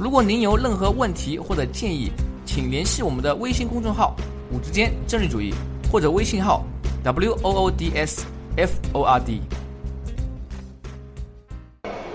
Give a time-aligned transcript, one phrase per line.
[0.00, 2.12] 如果您有任何问题或者建议，
[2.46, 4.14] 请联系我们的微信公众号
[4.54, 5.52] “五之间政治主义”
[5.90, 6.62] 或者微信号
[7.02, 8.24] “w o o d s
[8.56, 9.40] f o r d”。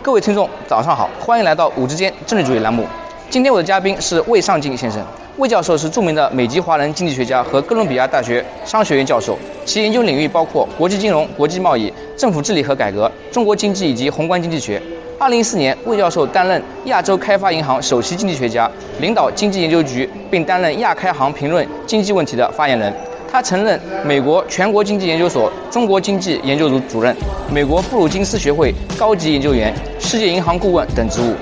[0.01, 2.87] 各位听众，早上好，欢迎来到“五之间政治主义”栏目。
[3.29, 5.05] 今天我的嘉宾是魏尚敬先生。
[5.35, 14.81] 魏教授是著名的美籍华人经济学家和哥伦比亚大学商学院教授，其研究领域包括国际金融、国际贸易、政府治理和改革、中国经济以及宏观经济学。
[15.19, 22.93] 二零一四年，魏教授担任亚洲开发银行首席经济学家，领导经济研究局，并担任亚开行评论经济问题的发言人。
[23.31, 27.15] 他曾任美国全国经济研究所中国经济研究组主任、
[27.51, 31.33] 美国布鲁金斯学会高级研究员、世界银行顾问等职务。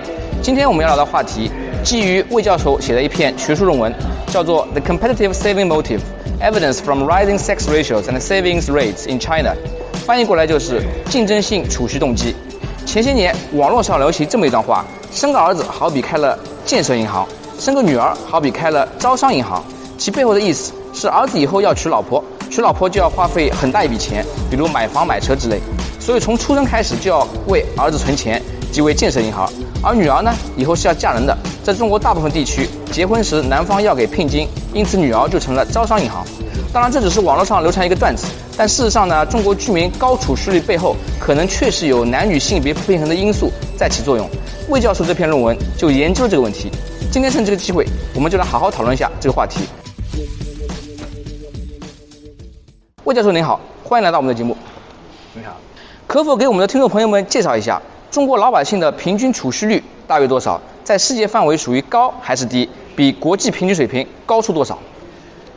[0.41, 1.51] 今天我们要聊的话题，
[1.83, 3.93] 基于魏教授写的一篇学术论文，
[4.27, 5.99] 叫做《The Competitive Saving Motive:
[6.41, 9.53] Evidence from Rising Sex Ratios and Savings Rates in China》，
[10.05, 12.33] 翻译过来就是竞争性储蓄动机。
[12.91, 17.25] 前些年，网络上流行这么一段话：生个儿子好比开了建设银行，
[17.57, 19.63] 生个女儿好比开了招商银行。
[19.97, 25.61] 其背后的意思是，儿子以后要娶老婆，娶老婆就要花费很大一笔钱，比如买房买车之类。
[26.01, 28.41] 所以从出生开始就要为儿子存钱，
[28.73, 29.49] 即为建设银行。
[29.81, 36.25] 而女儿呢，以后是要嫁人的，在中国大部分地区，结婚时男方要给聘金，因此女儿就成了招商银行。
[36.73, 38.25] 当然，这只是网络上流传一个段子，
[38.57, 44.25] 但事实上呢，中国居民高储蓄率背后可能确实有男女性别不平衡的因素在起作用。
[44.69, 46.71] 魏教授这篇论文就研究这个问题。
[47.11, 49.65] 今天趁这个机会，我们就来好好讨论一下这个话题。
[53.03, 54.55] 魏教授您好，欢迎来到我们的节目。
[55.33, 55.57] 你好，
[56.07, 57.81] 可否给我们的听众朋友们介绍一下
[58.11, 60.61] 中国老百姓的平均储蓄率大约多少？
[60.85, 62.69] 在世界范围属于高还是低？
[62.95, 64.79] 比国际平均水平高出多少？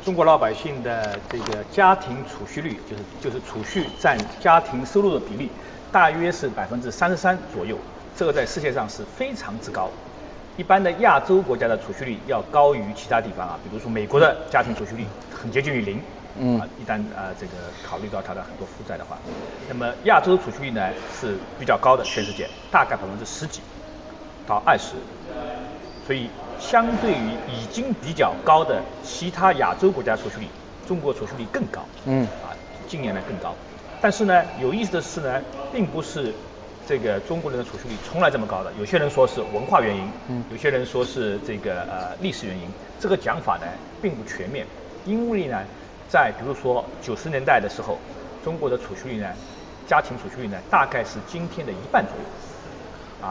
[0.04, 5.50] 中国老百姓的这个家庭储蓄率，就是就是储蓄占家庭收入的比例，
[5.90, 7.78] 大约是百分之三十三左右。
[8.14, 9.88] 这个在世界上是非常之高。
[10.58, 15.98] 一般的亚洲国家的储蓄率要高于其他地方啊，比如说美国的家庭储蓄率很接近于零。
[16.38, 16.60] 嗯。
[16.60, 19.16] 啊，一旦啊这个考虑到它的很多负债的话，
[19.70, 20.86] 那么亚洲储蓄率呢
[21.18, 23.62] 是比较高的，全世界大概百分之十几
[24.46, 24.96] 到二十。
[26.06, 26.28] 所以，
[26.60, 30.46] 相对于已经比较高的其他亚洲国家储蓄率，
[30.86, 31.82] 中国储蓄率更高。
[32.04, 32.24] 嗯。
[32.42, 32.52] 啊，
[32.86, 33.54] 近年来更高。
[34.02, 35.40] 但是呢，有意思的是呢，
[35.72, 36.34] 并不是
[36.86, 38.70] 这个中国人的储蓄率从来这么高的。
[38.78, 42.68] 有些人说是文化原因，嗯，有些人说是这个呃历史原因。
[43.00, 43.66] 这个讲法呢，
[44.02, 44.66] 并不全面。
[45.06, 45.58] 因为呢，
[46.06, 47.98] 在比如说九十年代的时候，
[48.44, 49.28] 中国的储蓄率呢，
[49.86, 52.24] 家庭储蓄率呢，大概是今天的一半左右。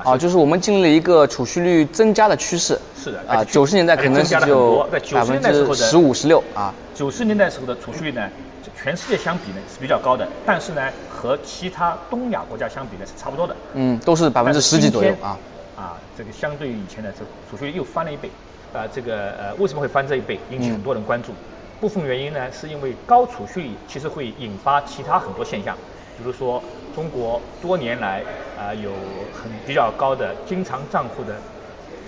[0.04, 2.80] 啊，就是我们经历了一个储蓄率增加的趋势。
[2.98, 6.74] 是的，啊，九十年代可能是就百分之十五十六啊。
[6.96, 8.30] 九十年代时候的储蓄率呢，
[8.76, 13.56] 全世界相比呢是比较高的，但是呢和其他东亚国家相比呢是差不多的。
[13.74, 15.38] 嗯，都是百分之十几左右啊。
[15.76, 18.30] 啊，这个相对于以前呢，这储蓄率又翻了一倍。
[18.74, 21.34] 啊，这个呃为什么会翻这一倍，引起很多人关注。
[21.80, 25.76] 部分原因呢是因为高储蓄率其实会引发其他很多现象。
[26.18, 26.62] 比如说，
[26.96, 28.22] 中国多年来
[28.58, 28.92] 啊有
[29.34, 31.36] 很比较高的经常账户的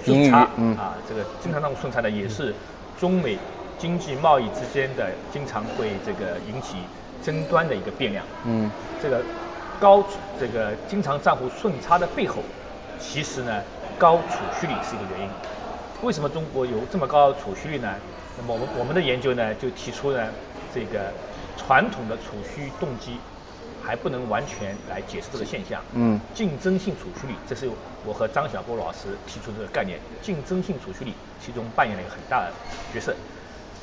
[0.03, 2.53] 顺差，嗯啊，这个经常账户顺差呢也是
[3.00, 3.38] 中美
[3.79, 6.78] 经济贸易之间的经常会这个引起
[7.24, 8.24] 争端的一个变量。
[8.45, 8.69] 嗯，
[9.01, 9.22] 这个
[9.79, 10.03] 高
[10.40, 12.38] 这个经常账户顺差的背后，
[13.00, 13.63] 其实呢
[13.97, 15.29] 高储蓄率是一个原因。
[16.03, 17.90] 为什么中国有这么高的储蓄率呢？
[18.38, 20.28] 那么我们我们的研究呢就提出呢
[20.74, 21.12] 这个
[21.57, 23.18] 传统的储蓄动机。
[23.85, 25.79] 还不能完全来解释这个现象。
[25.94, 27.69] 嗯，竞争性储蓄率，这是
[28.06, 30.00] 我和张晓波老师提出这个概念。
[30.22, 32.51] 竞争性储蓄率其中扮演了一个很大的
[32.94, 33.15] 角色。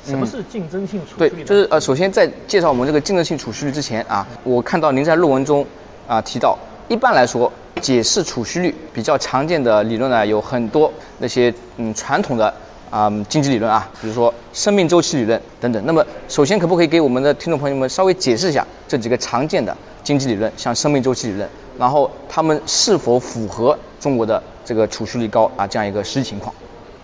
[0.05, 1.43] 什么是竞争性储蓄率？
[1.43, 5.65] 对，就是呃，首先在介绍我们这个竞争性储蓄率之前啊，我看到您在论文中
[6.07, 6.57] 啊提到，
[6.89, 12.53] 一般来说解释储蓄率比较常见的理论呢有很多那些嗯传统的。
[12.93, 15.83] 啊，经济理论啊，比如说生命周期理论等等。
[15.83, 21.49] 那么，首先可不可以给我们的听众朋友们稍微解释一下这几个常见的经济理论，像生命周期理论，
[21.79, 26.53] 然后他们是否符合中国的这个储蓄率高啊这样一个实际情况？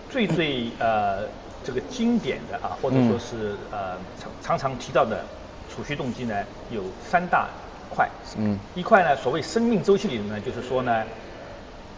[0.08, 1.24] 最最呃
[1.64, 5.24] 这个经典的啊，或者说是呃常常常提到的
[5.74, 6.36] 储蓄动机呢，
[6.70, 7.48] 有三大
[7.92, 8.08] 块。
[8.38, 8.56] 嗯。
[8.76, 11.02] 一块呢，所谓生命周期理论呢，就是说呢，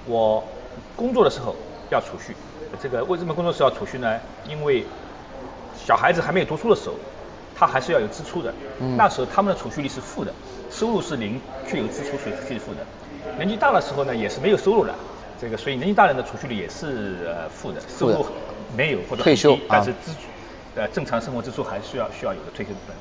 [0.07, 0.43] 我
[0.97, 1.55] 工作的时候。
[1.93, 2.35] 要储蓄。
[2.83, 4.19] 这个为什么工作室要储蓄呢？
[4.49, 4.85] 因为
[5.77, 6.95] 小孩子还没有读书的时候，
[7.55, 8.53] 他还是要有支出的。
[8.81, 10.33] 嗯那时候他们的储蓄率是负的，
[10.71, 12.81] 收入是零，却有支出，所以是负的。
[13.37, 14.95] 年纪大的时候呢，也是没有收入的。
[15.41, 18.27] 这个所以年纪大人的储蓄率也是呃负的，收入
[18.77, 20.19] 没有或者退休低但是啊支出
[20.77, 22.97] 呃正常生活支出还是需要需要有的退休部分。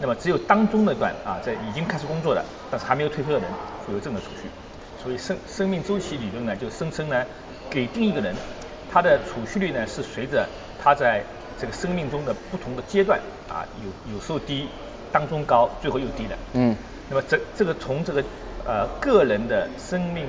[0.00, 3.48] 那么只有当中那段啊，在已经开始工作的，但是还没有退休的人，
[3.86, 4.48] 会有这样的储蓄。
[5.02, 7.24] 所以生生命周期理论呢，就声称呢，
[7.70, 8.34] 给定一个人，
[8.92, 10.46] 他的储蓄率呢是随着
[10.82, 11.22] 他在
[11.58, 13.18] 这个生命中的不同的阶段
[13.48, 14.68] 啊，有有时候低，
[15.12, 16.36] 当中高，最后又低的。
[16.54, 16.76] 嗯。
[17.08, 18.22] 那么这这个从这个
[18.64, 20.24] 呃个人的生命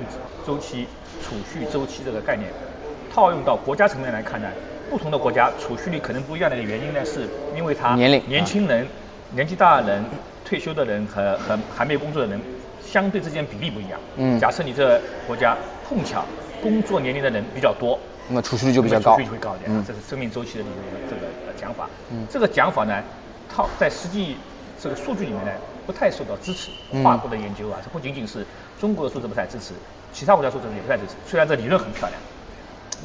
[0.46, 0.86] 周期、
[1.22, 2.48] 储蓄周期这个概念
[3.12, 4.48] 套用到国家层面来看呢，
[4.90, 8.86] 不同的国家储蓄率可能不一样的原因呢，是因为他年龄年轻人、
[9.30, 10.04] 年纪大的人、
[10.44, 12.40] 退休的人和和还没有工作的人
[12.84, 13.98] 相对之间比例不一样。
[14.16, 15.56] 嗯假设你这国家
[15.88, 16.24] 碰巧
[16.62, 17.98] 工作年龄的人比较多，
[18.28, 19.70] 那么储蓄率就比较高储蓄率会高一点。
[19.70, 21.88] 嗯这是生命周期的理论的这个呃讲法。
[22.10, 23.02] 嗯这个讲法呢，
[23.48, 24.36] 套在实际
[24.80, 25.52] 这个数据里面呢，
[25.86, 26.70] 不太受到支持。
[26.90, 28.46] 嗯跨国的研究啊，这不仅仅是
[28.80, 29.74] 中国的数字不太支持，
[30.12, 31.14] 其他国家数字也不太支持。
[31.26, 32.20] 虽然这理论很漂亮，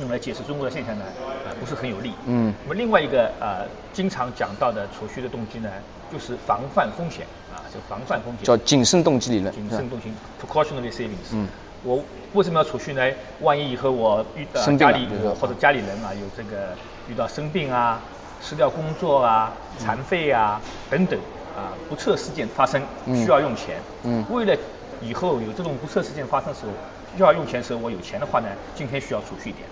[0.02, 1.06] 用来解释中国的现象呢，
[1.46, 2.14] 呃，不是很有利。
[2.26, 5.70] 嗯那么另外一个呃，经常讲到的储蓄的动机呢，
[6.12, 8.46] 就是防范风险啊，就防范风险。
[8.46, 10.12] 叫谨慎动机理论谨慎动机
[10.42, 11.34] （precautionary savings）。
[11.34, 11.48] 嗯。
[11.84, 12.04] 我
[12.34, 13.02] 为什么要储蓄呢？
[13.42, 16.70] 万一以后我遇到生家里我或者家里人啊有这个
[17.08, 18.02] 遇到生病啊、
[18.42, 20.60] 失掉工作啊、残废啊
[20.90, 21.18] 等等
[21.56, 23.76] 啊不测事件发生，嗯需要用钱。
[24.04, 24.58] 嗯为了
[25.02, 26.72] 以后有这种不测事件发生的时候
[27.16, 29.64] 需要用钱的时候，我有钱的话呢，今天需要储蓄一点。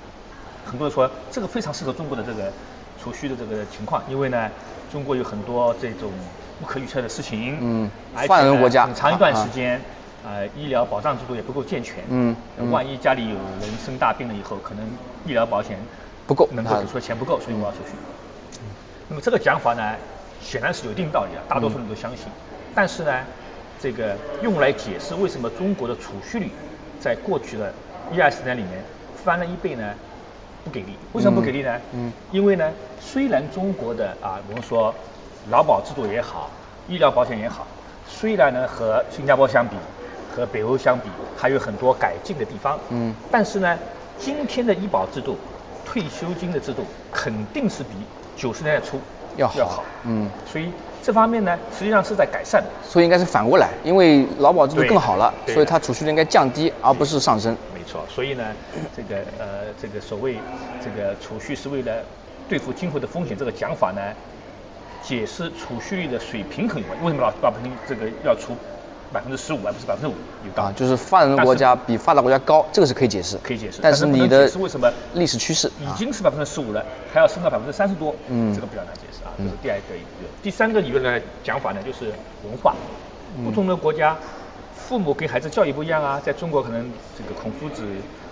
[0.65, 2.51] 很多人说这个非常适合中国的这个
[3.01, 4.49] 储蓄的这个情况，因为呢，
[4.91, 6.11] 中国有很多这种
[6.59, 7.89] 不可预测的事情，嗯
[8.27, 9.79] 发展中国家很长一段啊时间，
[10.25, 14.85] 呃，医疗保障制度也不够健全，嗯嗯万一家里有人生大病了以后，可能
[15.25, 15.77] 医疗保险
[16.25, 17.91] 不够能够给出的钱不够，所以我要储蓄。
[19.07, 19.95] 那么这个讲法呢，
[20.41, 22.25] 显然是有一定道理的，大多数人都相信。
[22.73, 23.11] 但是呢，
[23.79, 26.49] 这个用来解释为什么中国的储蓄率
[26.99, 27.71] 在过去的
[28.11, 28.83] 一二十年里面
[29.23, 29.93] 翻了一倍呢，
[30.65, 30.97] 不给力。
[31.13, 31.71] 为什么不给力呢？
[31.93, 32.69] 嗯嗯因为呢，
[32.99, 34.93] 虽然中国的啊，我们说
[35.49, 36.49] 劳保制度也好，
[36.89, 37.65] 医疗保险也好，
[38.09, 39.75] 虽然呢和新加坡相比，
[40.35, 41.07] 和北欧相比，
[41.37, 42.77] 还有很多改进的地方。
[42.89, 43.77] 嗯但是呢，
[44.17, 45.37] 今天的医保制度、
[45.85, 47.89] 退休金的制度肯定是比
[48.35, 48.99] 九十年代初
[49.37, 49.83] 要好要好。
[50.03, 50.71] 嗯所以
[51.03, 52.67] 这方面呢，实际上是在改善的。
[52.83, 57.55] 所以应该是反过来，因为劳保制度更好了，所以它储蓄率应该降低，而不是上升。
[58.07, 58.43] 所以呢，
[58.95, 60.37] 这个呃，这个所谓
[60.83, 62.03] 这个储蓄是为了
[62.49, 64.01] 对付今后的风险，这个讲法呢，
[65.01, 66.99] 解释储蓄率的水平很有关。
[67.03, 68.55] 为什么老老百姓这个要储
[69.13, 70.13] 百分之十五而不是百分之五？
[70.45, 73.37] 有道理啊，就是发展中国家比发达国家高，这个是可以解释。
[73.43, 76.83] 可以解释但但是你的解释为什么历史趋势已啊经是百分之十五了，
[77.13, 79.31] 还要升到百分之三十多，嗯这个比较难解释啊。
[79.37, 80.31] 这嗯是第二个理论。
[80.41, 82.11] 第三个理论呢，讲法呢就是
[82.43, 82.75] 文化，
[83.37, 84.17] 嗯不同的国家，
[84.87, 86.21] 父母给孩子教育不一样啊。
[86.23, 87.83] 在中国可能这个孔夫子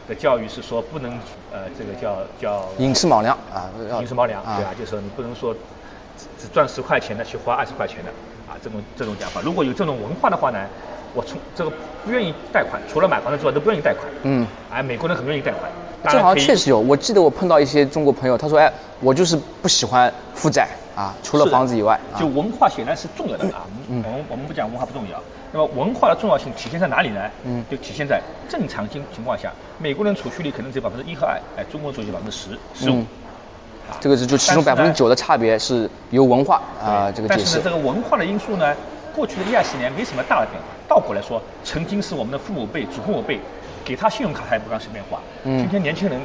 [0.08, 1.12] 的教育是说不能
[1.52, 5.54] 呃这个叫叫寅吃卯粮啊要寅吃卯粮，啊对啊，就是说你不能说
[6.18, 8.10] 只只赚十块钱的去花二十块钱的
[8.48, 9.42] 啊，这种这种讲法。
[9.42, 10.60] 如果有这种文化的话呢，
[11.14, 11.72] 我从这个
[12.06, 14.06] 不愿意贷款，除了买房子之外都不愿意贷款。
[14.24, 15.72] 嗯哎，美国人很愿意贷款。
[16.04, 23.66] 当这好像确实有，我记得我碰到一些中国朋友，他说，哎，我就是不喜欢负债啊，除了房子以外，啊就文化显然是重要的啊。
[23.88, 25.18] 嗯我们我们不讲文化不重要，
[25.54, 27.30] 那么文化的重要性体现在哪里呢？
[27.46, 28.20] 嗯就体现在
[28.50, 33.08] 正常情情况下，美国人储蓄率可能只有百分之一和二，哎，中国储蓄百分之十、十五嗯。
[34.02, 37.70] 这个是就其中百分之九的差别是由文化啊这个解释但是呢，这。
[37.70, 38.76] 个文化的因素呢，
[39.14, 40.68] 过去的一二十年没什么大的变化。
[40.88, 43.40] 倒过来说，曾经是我们的父母辈、祖父母辈
[43.86, 45.20] 给他信用卡还不敢随便花。
[45.44, 46.20] 嗯今天年轻人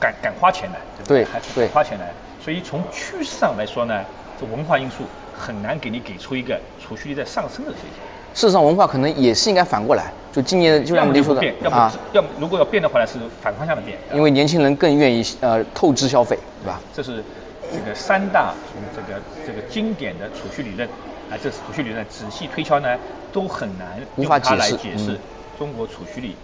[0.00, 2.04] 敢敢花钱的，对不对还对敢花钱的。
[2.42, 4.02] 所以从趋势上来说呢，
[4.40, 5.04] 这文化因素
[5.38, 8.17] 很难给你给出一个储蓄率在上升的现象。
[8.34, 13.98] 事实上，文化可能也是应该反过来，就今年就要像您说的要么啊，要么如果要变的话呢，是反方向的变。
[14.14, 16.80] 因为年轻人更愿意呃透支消费，对吧？
[16.94, 17.24] 这是
[17.72, 18.54] 这个三大
[18.94, 20.88] 这个这个经典的储蓄理论
[21.30, 22.96] 啊，这储蓄理论仔细推敲呢，
[23.32, 25.18] 都很难无法解释解释嗯
[25.58, 26.34] 中国储蓄率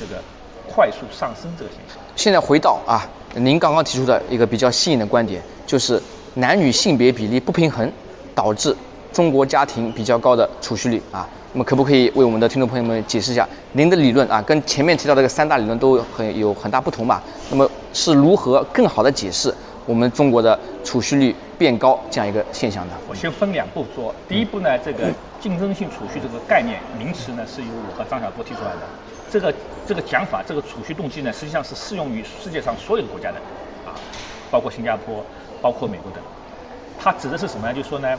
[0.00, 0.20] 这个
[0.68, 2.02] 快速上升这个现象。
[2.16, 6.02] 现在回到啊，您刚刚提出的一个比较新颖的观点，就是
[6.34, 7.92] 男女性别比例不平衡
[8.34, 8.76] 导致
[9.14, 11.26] 中国家庭比较高的储蓄率啊。
[11.52, 17.22] 那么可不可以为我们的听众朋友们解释一下您的理论啊，跟前面提到的这个三大理论都很有很大不同吧？
[17.48, 19.54] 那么是如何更好的解释
[19.86, 22.94] 我们中国的储蓄率变高这样一个现象呢？
[23.08, 25.06] 我先分两步说，第一步呢，这个
[25.40, 28.80] 竞争性储蓄这个概念名词呢，是由我和张晓波提出来的。
[29.30, 29.54] 这个
[29.86, 33.36] 这个讲法，这个储蓄动机呢，实际上是适用于世界上所有的国家的，
[33.86, 33.94] 啊，
[34.50, 35.24] 包括新加坡，
[35.62, 36.20] 包括美国等。
[37.04, 37.74] 它指的是什么呢？
[37.74, 38.18] 就是说呢，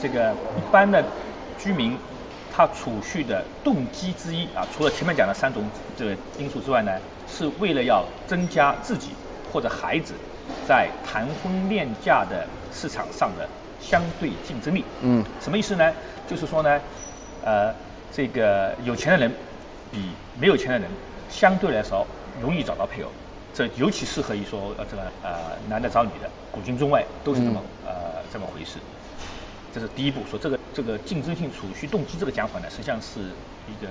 [0.00, 1.04] 这个一般的
[1.58, 1.98] 居民
[2.50, 5.62] 他储蓄的动机之一啊，除了前面讲的三种
[5.98, 6.98] 这个因素之外呢，
[7.28, 9.10] 是为了要增加自己
[9.52, 10.14] 或者孩子
[10.66, 13.46] 在谈婚恋嫁的市场上的
[13.78, 14.82] 相对竞争力。
[15.02, 15.22] 嗯。
[15.38, 15.92] 什么意思呢？
[16.26, 16.80] 就是说呢，
[17.44, 17.74] 呃，
[18.10, 19.30] 这个有钱的人
[19.90, 20.88] 比没有钱的人
[21.28, 22.06] 相对来说
[22.40, 23.10] 容易找到配偶。
[23.54, 28.78] 这尤其适合于说呃这个呃男的找女的，古今中外都是这么呃这么回事。
[29.74, 33.20] 这是第一步，说这个这个竞争性储蓄动机这个讲法呢，实际上是
[33.68, 33.88] 一个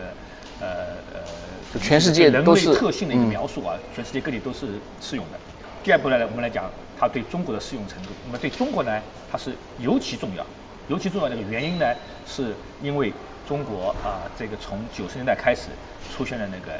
[0.59, 4.67] 呃呃全世界人类特性的一个描述啊，全世界各地都是
[5.01, 5.39] 适用的。
[5.83, 6.69] 第二步呢，我们来讲
[6.99, 8.09] 它对中国的适用程度。
[8.25, 10.45] 那么对中国呢，它是尤其重要，
[10.87, 11.85] 尤其重要的一个原因呢，
[12.27, 13.11] 是因为
[13.47, 15.69] 中国啊这个从九十年代开始
[16.15, 16.79] 出现了那个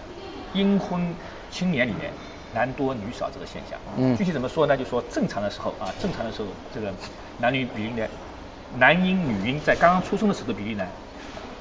[0.54, 1.16] 阴婚
[1.52, 2.12] 青年里面。
[2.54, 4.76] 男多女少这个现象，嗯，具体怎么说呢？
[4.76, 6.94] 就说正常的时候啊，正常的时候，这个
[7.42, 8.08] 男女比例呢，
[8.78, 10.86] 男婴女婴在刚刚出生的时候的比例呢，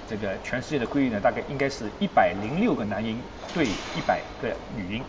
[0.09, 3.19] 这个全世界的规律呢，大概应该是一百零六个男婴
[3.55, 5.03] 对一百个女婴，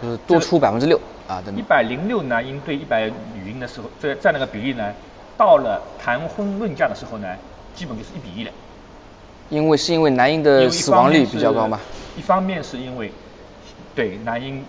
[0.00, 0.98] 就是多出百分之六
[1.28, 4.94] 啊，一百零六男婴对一百女婴的时候，这这样的个比例呢，
[5.36, 7.36] 到了谈婚论嫁的时候呢，
[7.74, 8.50] 基本就是一比一了。
[9.50, 11.80] 因为是因为男婴的死亡率比较高嘛？
[12.16, 13.12] 一方面是因为
[13.94, 14.64] 对男婴。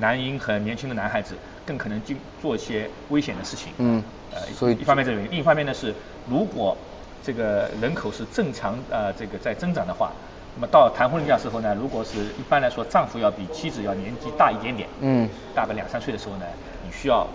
[0.00, 3.72] 男婴和年轻的男孩子更可能去做一些危险的事情。
[3.78, 4.02] 嗯。
[4.32, 5.94] 呃，所以一方面这个原因，另一方面呢是，
[6.28, 6.76] 如果
[7.22, 10.10] 这个人口是正常呃这个在增长的话，
[10.56, 16.46] 那么到谈婚论嫁时候呢，如果是一般来说丈夫要比妻子要年纪大一点点，嗯，大个两三岁的时候呢，
[16.84, 17.26] 你需要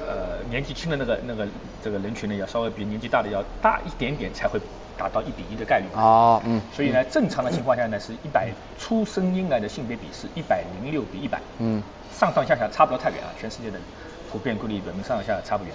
[0.00, 1.46] 呃年纪轻的那个那个
[1.82, 4.60] 这个人群呢要稍微比年纪大的要大一点点才会
[4.96, 5.86] 达到一比一的概率。
[5.94, 6.60] 哦，嗯。
[6.72, 8.48] 所以呢，正常的情况下呢是一百
[8.78, 11.40] 出生婴儿的性别比是一百零六比一百。
[11.58, 11.82] 嗯。
[12.12, 13.78] 上上下下差不了太远啊，全世界的
[14.30, 15.72] 普遍规律表明上上下下差不远。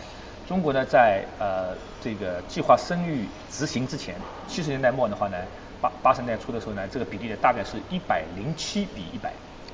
[0.47, 4.15] 中国呢，在呃这个计划生育执行之前，
[4.47, 5.37] 七十年代末的话呢，
[5.81, 9.31] 八八十年代初的时候呢，这个比例呢大概是一百零七比一百。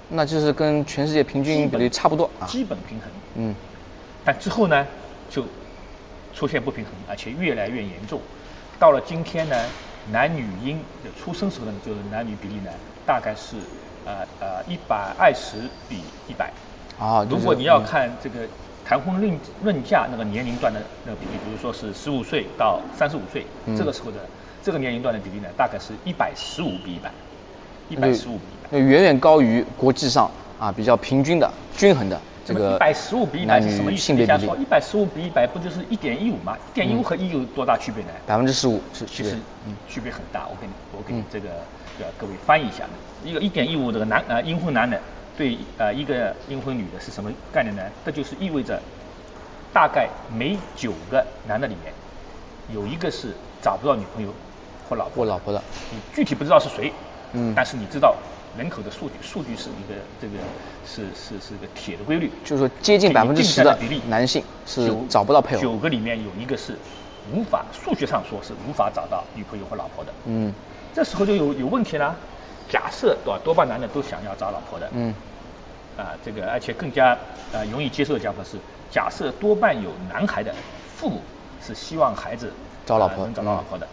[0.10, 2.46] 那就是跟全世界平均比例差不多啊。
[2.48, 3.10] 基本平衡。
[3.36, 3.56] 嗯。
[4.24, 4.86] 但之后呢，
[5.30, 5.44] 就
[6.34, 8.22] 出现不平衡，而且越来越严重。
[8.78, 9.56] 到了今天呢，
[10.12, 12.72] 男女婴的出生时候呢，就是男女比例呢，
[13.06, 13.58] 大概是。
[14.06, 15.98] 呃呃，一百二十比
[16.28, 16.52] 一百。
[16.98, 18.40] 啊，如果你要看这个
[18.84, 23.46] 谈婚论论嫁那个年龄段的那个比例，比如说是十五岁到三十五岁，
[23.78, 24.18] 这个时候的
[24.64, 27.12] 这个年龄段的比例呢，大概是一百十五比一百，
[27.90, 28.70] 一百十五比一百。
[28.72, 34.12] 那远远高于国际上啊比较平均的均衡的这个一百十五比一百是什么意思？
[34.14, 34.62] 比例？
[34.62, 36.58] 一百十五比一百不就是一点一五吗？
[36.72, 38.10] 一点一五和一有多大区别呢？
[38.26, 39.38] 百分之十五是其实
[39.88, 40.48] 区别很大。
[40.50, 41.50] 我给你我给你这个
[42.00, 42.86] 呃各位翻译一下。
[43.24, 45.00] 一个一点一五这个男呃阴婚男的
[45.38, 47.84] 对呃一个阴婚女的是什么概念呢？
[48.04, 48.82] 这就是意味着
[49.72, 51.94] 大概每九个男的里面
[52.74, 54.34] 有一个是找不到女朋友
[54.90, 55.62] 或老婆或老婆的。
[55.92, 56.92] 你具体不知道是谁，
[57.34, 58.16] 嗯，但是你知道
[58.58, 60.34] 人口的数据，数据是一个这个
[60.86, 66.76] 是是是个铁的规律，就是说接近百分之十的比例男性是找不到配偶，九个里面有一个是
[67.34, 70.54] 无法数学上说是无法找到女朋友或老婆的，嗯，
[70.94, 72.16] 这时候就有有问题了。
[72.70, 73.40] 假设对吧？
[73.44, 74.88] 多半男的都想要找老婆的。
[74.94, 75.14] 嗯。
[75.98, 77.18] 啊，这个而且更加
[77.52, 78.58] 呃容易接受的讲法是，
[78.92, 80.54] 假设多半有男孩的
[80.96, 81.20] 父母
[81.66, 82.54] 是希望孩子
[82.86, 83.88] 找老婆能找到老婆的。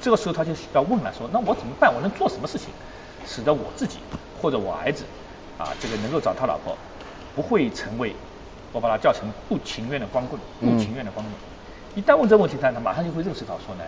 [0.00, 1.92] 这个时候他就要问了，说那我怎么办？
[1.92, 2.68] 我能做什么事情，
[3.26, 3.98] 使得我自己
[4.40, 5.04] 或者我儿子
[5.58, 6.76] 啊这个能够找他老婆，
[7.34, 8.14] 不会成为
[8.72, 11.34] 我把它叫成不情愿的光棍，不情愿的光棍。
[11.94, 13.84] 一旦问这个问题，他他马上就会认识到说呢，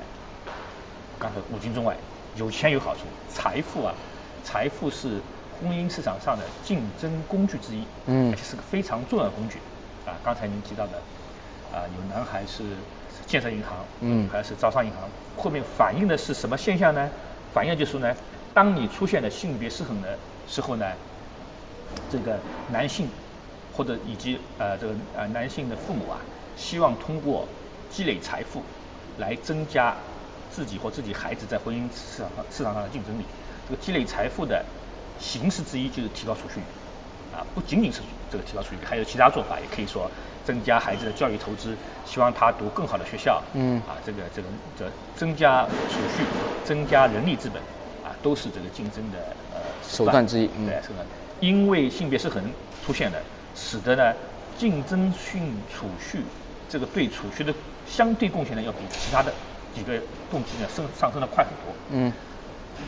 [1.18, 1.96] 刚才古今中外
[2.34, 3.94] 有钱有好处，财富啊。
[4.42, 9.58] 财富是婚姻市场上的竞争工具之一，嗯，而且是个非常重要的工具。
[10.04, 10.98] 啊，刚才您提到的，
[11.72, 12.62] 啊，有男孩是
[13.24, 17.08] 建设银行，嗯，还是招商银行，后面反映的是什么现象呢？
[17.54, 18.14] 反映就是呢，
[18.54, 20.86] 当你出现了性别失衡的时候呢，
[22.08, 22.38] 这个
[22.70, 23.08] 男性
[23.72, 26.20] 或者以及呃这个呃男性的父母啊，
[26.56, 27.48] 希望通过
[27.90, 28.62] 积累财富
[29.18, 29.96] 来增加
[30.50, 33.24] 自己或自己孩子在婚姻市场上市场上的竞争力。
[33.68, 34.64] 这个积累财富的
[35.18, 36.64] 形式之一就是提高储蓄率，
[37.36, 40.08] 啊，不仅仅是这个提高储蓄率，还有其他做法，也可以说
[40.44, 46.24] 增加孩子的教育投资，希望他读更好的学校，嗯，啊，这个这个这增加储蓄，
[46.64, 47.73] 增加人力资本，啊，
[48.24, 49.18] 都是这个竞争的
[49.52, 51.06] 呃手段之一，对手段。
[51.40, 52.42] 因为性别失衡
[52.80, 53.18] 出现了，
[53.54, 54.14] 使得呢
[54.56, 56.24] 竞争性储蓄
[56.66, 57.54] 这个对储蓄的
[57.84, 59.30] 相对贡献呢，要比其他的
[59.74, 60.00] 几个
[60.30, 62.10] 动机呢升上升的快很多，嗯。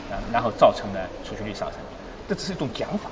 [0.09, 1.79] 然然后造成呢储蓄率上升，
[2.27, 3.11] 这只是一种讲法。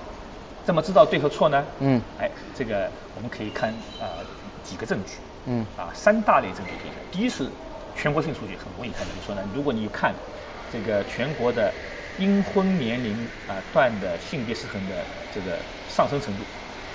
[0.64, 1.64] 怎么知道对和错呢？
[1.80, 4.26] 嗯，哎，这个我们可以看啊
[4.64, 5.20] 几个证据。
[5.46, 7.00] 嗯，啊三大类证据可以看。
[7.12, 7.48] 第一是
[7.94, 9.06] 全国性数据，很容易看。
[9.06, 10.16] 比如说呢，如果你看
[10.72, 11.72] 这个全国的
[12.18, 14.96] 阴婚年龄啊段的性别失衡的
[15.34, 15.58] 这个
[15.90, 16.44] 上升程度，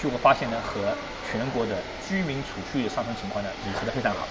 [0.03, 0.95] 就会发现呢和
[1.31, 1.77] 全国的
[2.09, 4.27] 居民储蓄率上升情况呢吻合的非常好，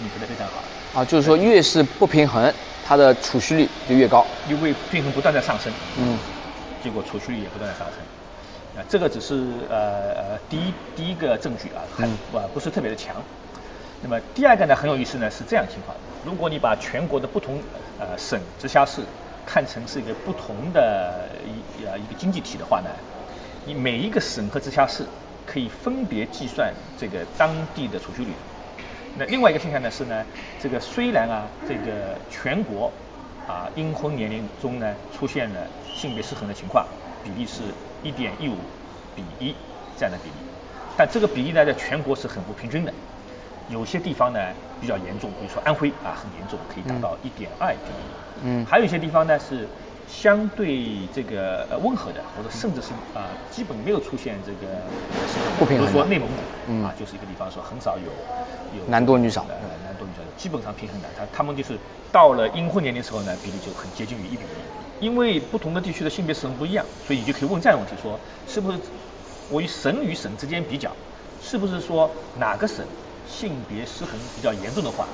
[0.00, 0.62] 吻合的非常好。
[1.00, 2.52] 啊，就是说越是不平衡，
[2.86, 4.26] 它的储蓄率就越高。
[4.48, 5.72] 因为平衡不断在上升。
[5.98, 6.16] 嗯，
[6.82, 8.80] 结果储蓄率也不断在上升。
[8.80, 9.34] 啊，这个只是
[9.68, 12.06] 呃呃第一第一个证据啊，还
[12.38, 13.16] 啊不是特别的强。
[14.00, 17.60] 那么第二个呢很有意思呢是这样情况，如果你把全国的不同
[17.98, 19.02] 呃省直辖市
[19.48, 22.90] 看成是一个不同的一呃一个经济体的话呢，
[23.64, 25.08] 你每一个省和直辖市
[25.46, 28.36] 可以分别计算这个当地的储蓄率。
[29.14, 30.26] 那另外一个现象呢是呢，
[30.58, 32.92] 这个虽然啊这个全国
[33.46, 36.86] 啊阴婚年龄中呢出现了性别失衡的情况，
[37.22, 38.58] 比例是一点一五
[39.14, 39.56] 比一
[39.96, 40.44] 这样的比例，
[40.94, 42.92] 但这个比例呢在全国是很不平均的。
[43.68, 48.10] 有些地方呢比较严重，比如说安徽啊很严重，可以达到一点二比一。
[48.42, 49.68] 嗯还有一些地方呢是
[50.06, 54.66] 相对这个呃温和的，或者甚至是啊、基本没有出现这个
[55.58, 56.34] 不平衡比如说内蒙古
[56.66, 58.12] 嗯啊就是一个地方说很少有
[58.70, 61.08] 有男多女少的男多女少，基本上平衡的。
[61.14, 61.78] 他他们就是
[62.10, 64.64] 到了阴婚年龄时候呢，比例就很接近于一比一。
[64.98, 68.80] 因为不同的地区的性别失衡不一样，所以你就可以问这样的问题：说是不是
[69.46, 70.96] 我与省与省之间比较，
[71.38, 72.86] 是不是说哪个省
[73.28, 75.06] 性别失衡比较严重的话，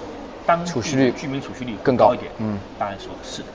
[0.46, 2.30] 当地储蓄率居民储蓄率更高高一点？
[2.38, 3.48] 嗯当然说是的。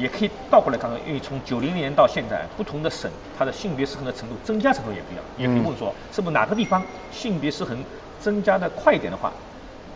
[0.00, 7.84] 也可以倒过来看看，因为从九零年到现在，不同的省它的性别失衡的程度增加程度也不一样，也可以问说，是不是哪个地方性别失衡
[8.18, 9.30] 增加的快一点的话，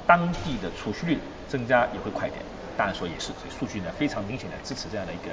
[0.07, 2.45] 当地的储蓄率增加也会快一点？
[2.77, 5.31] 当然说也是，所以数据呢非常明显的支持这样的一个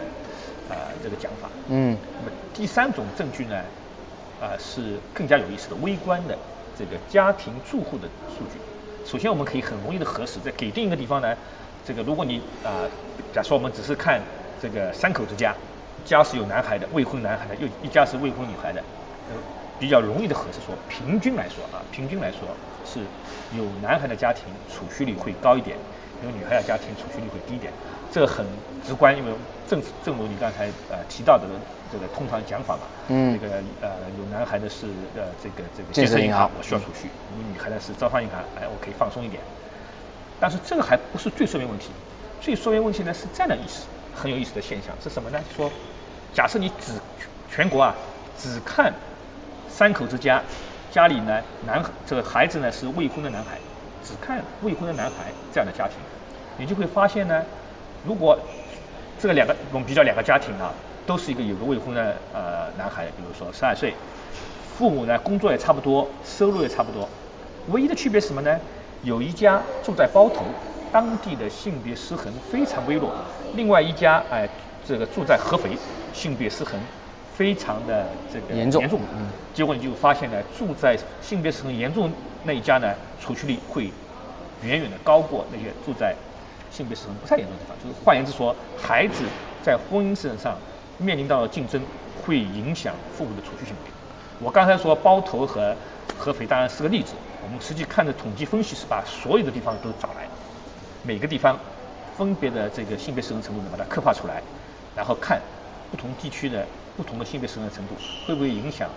[0.69, 1.49] 呃这个讲法。
[1.67, 3.57] 嗯那么第三种证据呢，
[4.39, 6.39] 啊、是更加有意思的微观的
[6.77, 8.59] 这个家庭住户的数据。
[9.03, 11.35] 首先我们可以很容易的核实，在给定一个地方呢，
[11.83, 12.89] 这个如果你啊、
[13.31, 14.21] 假设我们只是看
[14.59, 15.55] 这个三口之家，
[16.03, 18.83] 家是有男孩的，未婚男孩的，又一家是未婚女孩的，
[19.27, 19.35] 呃，
[19.77, 23.07] 比较容易的核实说，平均来说啊，平均来说是
[23.51, 25.77] 有男孩的家庭储蓄率会高一点，
[26.23, 27.71] 有女孩的家庭储蓄率会低一点，
[28.11, 28.45] 这个很
[28.85, 29.31] 直观，因为
[29.67, 31.43] 正正如你刚才呃提到的
[31.91, 33.37] 这个通常讲法嘛，嗯。
[33.39, 36.49] 这个呃有男孩的是呃这个这个建设银行。
[36.57, 39.41] 我需要储蓄，有女孩的是招商银行，哎我可以放松一点，
[40.39, 41.89] 但是这个还不是最说明问题，
[42.41, 45.39] 最说明问题呢是这样的意思，很有意思的现象是什么呢？
[45.55, 45.71] 说
[46.33, 46.93] 假设你只
[47.49, 47.95] 全国啊
[48.37, 48.93] 只看
[49.69, 50.41] 三口之家，
[50.91, 53.57] 家里呢男这个孩子呢是未婚的男孩，
[54.05, 55.97] 只看未婚的男孩这样的家庭，
[56.57, 57.43] 你就会发现呢，
[58.05, 58.37] 如果
[59.19, 60.71] 这个两个我们比较两个家庭啊，
[61.07, 63.95] 都是一个有个未婚的呃男孩，比如说十二岁，
[64.77, 67.09] 父母呢工作也差不多，收入也差不多，
[67.67, 68.59] 唯一的区别是什么呢？
[69.01, 70.45] 有一家住在包头，
[70.91, 73.09] 当地的性别失衡非常微弱；
[73.55, 74.47] 另外一家哎、
[74.87, 75.77] 这个住在合肥，
[76.13, 76.79] 性别失衡
[77.35, 78.99] 非常的这个严重严重。
[79.17, 82.11] 嗯结果你就发现呢，住在性别失衡严重
[82.43, 83.91] 那一家呢，储蓄率会
[84.61, 86.13] 远远的高过那些住在
[86.69, 87.77] 性别失衡不太严重的地方。
[87.79, 89.23] 就是换言之说，孩子
[89.61, 90.57] 在婚姻市场上
[90.97, 91.81] 面临到的竞争，
[92.13, 93.91] 会影响父母的储蓄行为。
[94.39, 95.75] 我刚才说包头和
[96.17, 100.27] 合肥当然是个例子，我们实际看的统计分析是把所有的地方都找来，
[101.01, 101.57] 每个地方
[102.17, 104.43] 分别的这个性别失衡程度呢把它刻画出来，
[104.93, 105.41] 然后看
[105.89, 108.89] 不同地区的不同的性别失衡程度会不会影响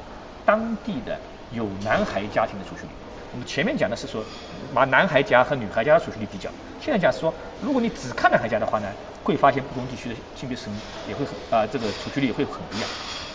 [0.44, 1.18] 当地的
[1.52, 2.88] 有男孩家庭的储蓄率。
[3.32, 4.24] 我们前面讲的是说
[4.72, 6.48] 把男孩家和女孩家的储蓄率比较，
[6.80, 8.86] 现在讲是说如果你只看男孩家的话呢，
[9.22, 12.88] 会发现不同地区的性别失衡也会很啊、这个储蓄率也会很不一样。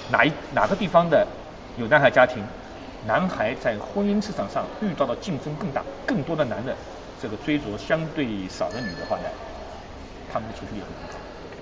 [0.10, 1.28] 哪一哪个地方的
[1.78, 2.43] 有男孩家庭，
[3.06, 6.76] 男孩在婚姻市场上遇到的竞争更大，更多的男的
[7.21, 9.23] 这个追逐相对少的女的话呢，
[10.32, 11.19] 他们的储蓄率也会更高。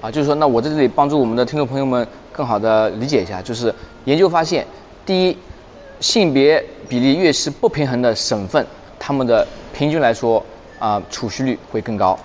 [0.07, 3.73] 啊，就是说，那我在这里帮助我们的听众朋友们更好的理解一下，就是
[4.05, 4.65] 研究发现，
[5.05, 5.37] 第一，
[5.99, 8.65] 性别比例越是不平衡的省份，
[8.99, 10.43] 他们的平均来说
[10.79, 12.17] 啊、储蓄率会更高。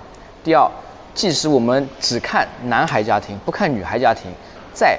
[0.44, 0.70] 第二，
[1.14, 4.30] 即使我们只看男孩家庭，不看女孩家庭，
[4.72, 4.98] 在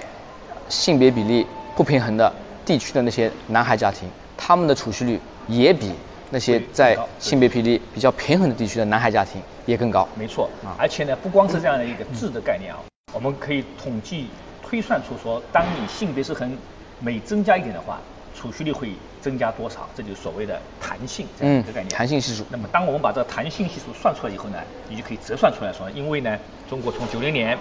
[0.69, 2.33] 性别比例不平衡的
[2.65, 5.91] 地区的那些男孩家庭，他们的储蓄率也比
[6.29, 10.07] 那些在性别比例比较平衡的地区的男孩家庭也更高。
[10.15, 12.79] 没错，而且呢，不光是这样的一个质的概念啊，
[13.13, 14.27] 我们可以统计
[14.67, 16.57] 推算出说，当你性别失衡
[16.99, 18.01] 每增加一点的话，
[18.35, 19.87] 储蓄率会增加多少？
[19.95, 21.87] 这就是所谓的弹性这样一个概念。
[21.87, 26.37] 嗯弹性系数那么当我们把这个弹性系数算出来以后呢，你就可以折算出来说，因为呢，
[26.69, 27.55] 中国从九零年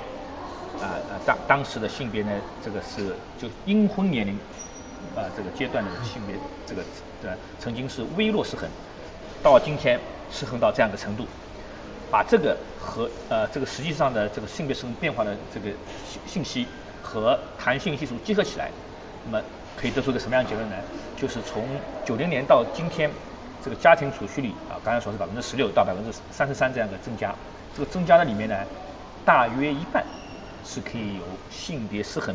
[0.80, 4.34] 啊呃当当时的性别呢，这个是就阴婚年龄
[5.14, 6.34] 啊这个阶段的性别
[6.66, 6.82] 这个
[7.22, 8.68] 呃曾经是微弱失衡，
[9.42, 11.26] 到今天失衡到这样的程度，
[12.10, 15.70] 把这个和呃这个实际上的这个性别失衡变化的这个
[16.04, 16.66] 信信息
[17.06, 18.68] 和弹性系数结合起来，
[19.24, 19.40] 那么
[19.80, 20.74] 可以得出一个什么样的结论呢？
[21.16, 21.62] 就是从
[22.04, 23.08] 九零年到今天，
[23.64, 27.32] 这个家庭储蓄率啊，刚才说是百分之十六到百分之三十三这样的增加，
[27.76, 28.56] 这个增加的里面呢，
[29.24, 30.04] 大约一半
[30.64, 32.34] 是可以由性别失衡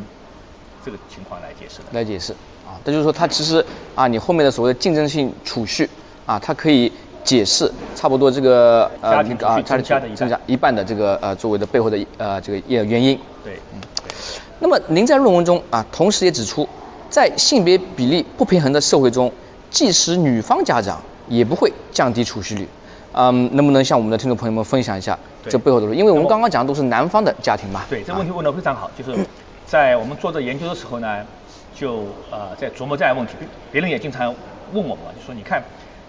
[0.84, 1.84] 这个情况来解释的。
[1.92, 2.32] 来解释
[2.66, 5.88] 啊，这就是说它其实啊，你后面的所谓的竞争性储蓄
[6.26, 6.90] 啊，它可以
[7.22, 13.16] 解释差不多这个呃家庭啊家庭增加的一半增加一半的这个呃作为的背后的呃这个原原因。
[13.44, 14.12] 对，嗯，对。
[14.62, 16.68] 那么您在论文中啊，同时也指出，
[17.10, 19.32] 在性别比例不平衡的社会中，
[19.70, 22.68] 即使女方家长也不会降低储蓄率。
[23.10, 25.92] 嗯，能不能向我们的听众朋友们分享一下这背后的路？
[25.92, 27.82] 因为我们刚刚讲的都是男方的家庭嘛。
[27.90, 29.26] 对，这啊问题问得非常好，就是
[29.66, 31.26] 在我们做这研究的时候呢，
[31.74, 34.32] 就呃在琢磨这样问题，别别人也经常
[34.72, 35.60] 问我们，就说你看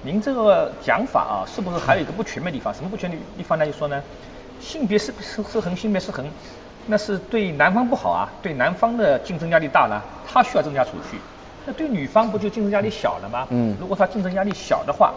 [0.03, 2.71] 您这个讲法啊，是不是还有一个不全面的地方？
[2.71, 3.65] 什么不全面的地方呢？
[3.65, 3.99] 就说呢，
[4.61, 6.23] 性别失失失衡，性别失衡，
[6.87, 11.17] 那是对男方不好啊，对男方的竞争压力大了，他需要增加储蓄。
[11.65, 13.47] 那对女方不就竞争压力小了吗？
[13.49, 15.13] 嗯如果他竞争压力小的话，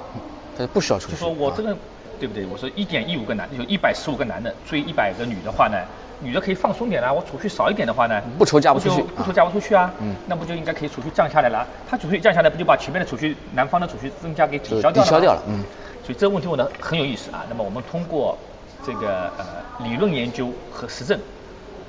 [0.57, 1.13] 他就不需要储蓄。
[1.13, 1.77] 就说我这啊个、
[2.21, 2.47] 对不对？
[2.47, 5.77] 我说一点一五个男，有一百十五个男的追一百个女的话呢，
[6.21, 9.91] 女的可以放松点啦、我储蓄少一点的话呢，不愁嫁不出去不愁嫁不出去啊。
[10.01, 11.67] 嗯那不就应该可以储蓄降下来了？
[11.91, 15.05] 他储蓄降下来，不就把前面的储蓄男方的储蓄增加给抵消掉了？
[15.05, 15.65] 抵消掉了嗯
[16.05, 17.45] 所以这个问题问的很有意思啊。
[17.49, 18.39] 那么我们通过
[18.87, 19.45] 这个呃
[19.83, 21.19] 理论研究和实证，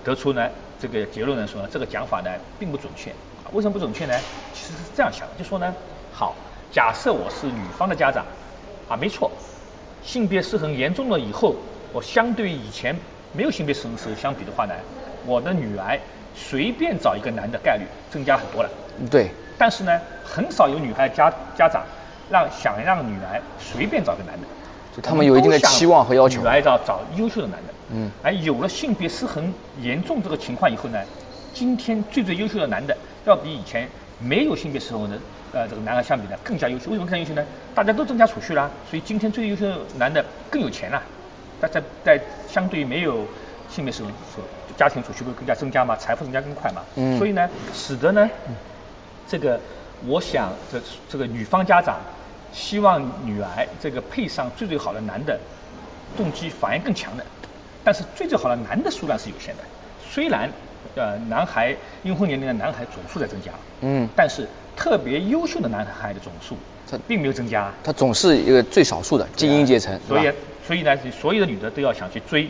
[0.07, 3.09] 得出呢这个结论呢说呢这个讲法呢并不准确。
[3.43, 4.13] 啊为什么不准确呢？
[4.53, 5.75] 其实是这样想的，就说呢，
[6.09, 6.33] 好，
[6.71, 8.25] 假设我是女方的家长，
[8.87, 9.29] 啊，没错，
[10.01, 11.55] 性别失衡严重了以后，
[11.91, 12.97] 我相对于以前
[13.33, 14.73] 没有性别失衡时候相比的话呢，
[15.25, 15.99] 我的女儿
[16.33, 18.69] 随便找一个男的概率增加很多了。
[19.11, 21.85] 对，但是呢，很少有女孩家家长
[22.29, 24.47] 让想让女儿随便找个男的，
[24.97, 27.73] 就他们有一定的期望和要求女儿找找优秀的男的。
[27.93, 30.99] 嗯而有了性别失衡严重这个情况以后呢，
[31.53, 33.87] 今天最最优秀的男的要比以前
[34.19, 35.17] 没有性别失衡的
[35.53, 36.89] 呃这个男孩相比呢更加优秀。
[36.89, 37.45] 为什么更加优秀呢？
[37.75, 41.03] 大家都增加储蓄啦，所以今天最优秀的男的更有钱啦。
[41.61, 43.25] 在在在相对于没有
[43.69, 44.43] 性别失衡时候，
[44.75, 46.81] 家庭储蓄会更加增加嘛，财富增加更快嘛。
[46.95, 48.29] 嗯所以呢，使得呢。
[49.29, 49.59] 这个，
[50.05, 50.79] 我想这
[51.09, 51.97] 这个女方家长
[52.53, 55.39] 希望女儿这个配上最最好的男的，
[56.15, 57.25] 动机反而更强的。
[57.83, 59.63] 但是最最好的男的数量是有限的，
[60.09, 60.49] 虽然
[60.95, 64.07] 呃男孩阴婚年龄的男孩总数在增加，嗯。
[64.15, 66.57] 但是特别优秀的男孩的总数
[66.89, 67.71] 它并没有增加。
[67.83, 70.31] 他总是一个最少数的精英阶层，所以
[70.65, 72.49] 所以呢，所有的女的都要想去追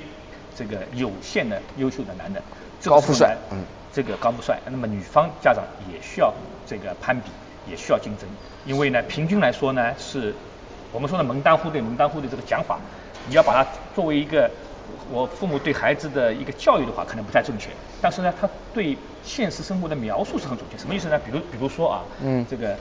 [0.55, 2.41] 这个有限的优秀的男的，
[2.81, 3.63] 这个高富帅嗯。
[3.93, 6.31] 这个高富帅，那么女方家长也需要
[6.67, 7.31] 这个攀比，
[7.67, 8.29] 也需要竞争，
[8.67, 10.35] 因为呢，平均来说呢，是
[10.91, 12.77] 我们说的门当户对，门当户对这个讲法，
[13.25, 14.51] 你要把它作为一个
[15.09, 20.77] 我父母对孩子的一个教育的话，可能不太正确，但是呢，他对现实生活的描述是很准确。
[20.77, 21.17] 什么意思呢？
[21.19, 22.77] 比如比如说啊，嗯这个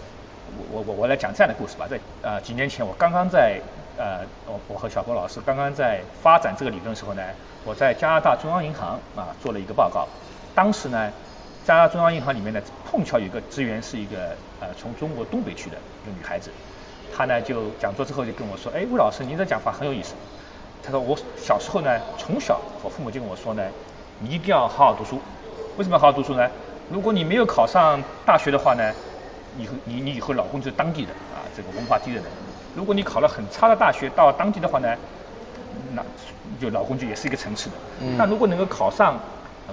[0.59, 3.61] 我我我我来讲这样的故事吧，在呃几年前我刚刚在
[3.97, 7.23] 呃我我和小波老师刚刚在发展这个理论的时候呢，
[7.65, 10.09] 我在加拿大中央银行啊做了一个报告，
[10.55, 11.13] 当时呢
[11.67, 16.49] 加拿大中央银行里面呢碰巧有一个职员是一个呃从中国东北去的一个女孩子，
[17.13, 20.15] 她呢就讲座之后就跟我说，哎魏老师您这讲法很有意思，
[20.81, 23.65] 她说我小时候呢从小我父母就跟我说呢，
[24.21, 25.21] 你一定要好好读书，
[25.77, 26.49] 为什么要好好读书呢？
[26.89, 28.93] 如果你没有考上大学的话呢，
[29.59, 32.25] 以后你你以后老公就是当地的啊，这个文化低的人。
[32.77, 34.95] 如果你考了很差的大学到当地的话呢，
[35.95, 36.05] 那
[36.61, 37.77] 就老公就也是一个层次的。
[38.03, 39.19] 嗯那如果能够考上呃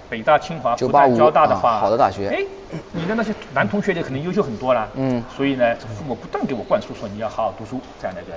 [0.10, 2.28] 北大、清华、复985旦、交大的话，啊好的大学。
[2.30, 2.44] 哎，
[2.92, 4.88] 你的那些男同学就可能优秀很多啦。
[4.96, 5.24] 嗯。
[5.36, 8.34] 所以呢，父母不断给我灌输说你要好好读书这样的一个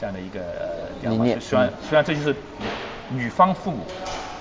[0.00, 0.40] 这样的一个
[1.02, 1.40] 理念。
[1.40, 2.34] 虽然嗯虽然这就是
[3.10, 3.78] 女方父母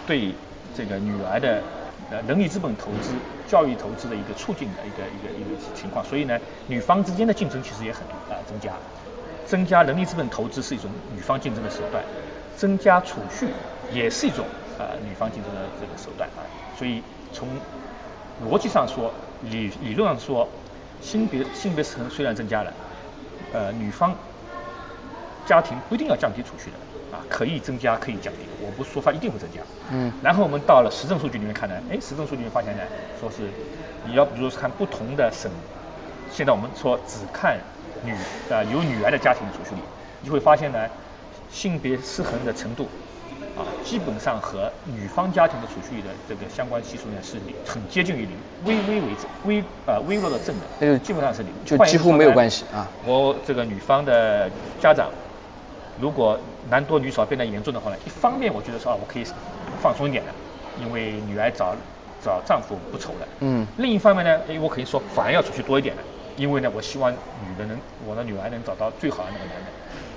[0.05, 0.33] 对
[0.75, 1.61] 这个女儿的
[2.11, 3.13] 呃人力资本投资、
[3.47, 8.71] 教育投资的一个促进的一个一个一个情况，所以呢，女方之间的竞争其实也很啊、增加，
[9.45, 12.03] 增加人力资本投资是一种女方竞争的手段，
[12.55, 13.47] 增加储蓄
[13.91, 14.45] 也是一种
[14.77, 17.59] 啊、女方竞争的这个手段啊，所以从
[18.43, 20.47] 逻辑上说，理理论上说，
[21.01, 22.73] 性别性别失衡虽然增加了，
[23.51, 24.15] 呃，女方
[25.45, 26.77] 家庭不一定要降低储蓄的
[27.11, 29.61] 啊，可以增加，可以降低，我不说它一定会增加。
[29.89, 32.83] 嗯然后我们到了实证数据里面看呢，哎，实证数据里面发现呢，
[33.19, 33.51] 说是
[34.03, 35.51] 你要比如说看不同的省，
[36.29, 37.59] 现在我们说只看
[38.01, 38.13] 女
[38.49, 39.81] 呃有女儿的家庭储蓄率，
[40.21, 40.89] 你会发现呢，
[41.49, 42.89] 性别失衡的程度
[43.57, 52.87] 啊，基本上和女方家庭的储蓄的这个相关系数呢是很接近于零，微微为正，微呃微弱的正的，那就基本上是零，就几乎没有关系啊。
[53.03, 54.47] 我这个女方的
[54.79, 55.09] 家长，
[55.99, 56.39] 如果
[56.69, 59.25] 男多女少变得严重的话呢，一方面我觉得说啊，我可以
[59.81, 60.31] 放松一点了，
[60.79, 61.75] 因为女儿找
[62.23, 63.27] 找丈夫不愁了。
[63.39, 63.65] 嗯。
[63.77, 66.01] 另一方面呢，哎，我可以说反而要储蓄多一点了，
[66.35, 69.65] 因为呢，我希望女的能我的女儿能找到最好的那个男人。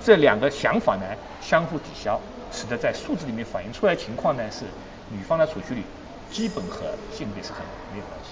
[0.02, 1.02] 这两个想法呢
[1.40, 2.20] 相互抵消，
[2.52, 4.64] 使得在数字里面反映出来情况呢是
[5.10, 5.82] 女方的储蓄率
[6.30, 6.86] 基本和
[7.16, 8.30] 性别是很没有关系。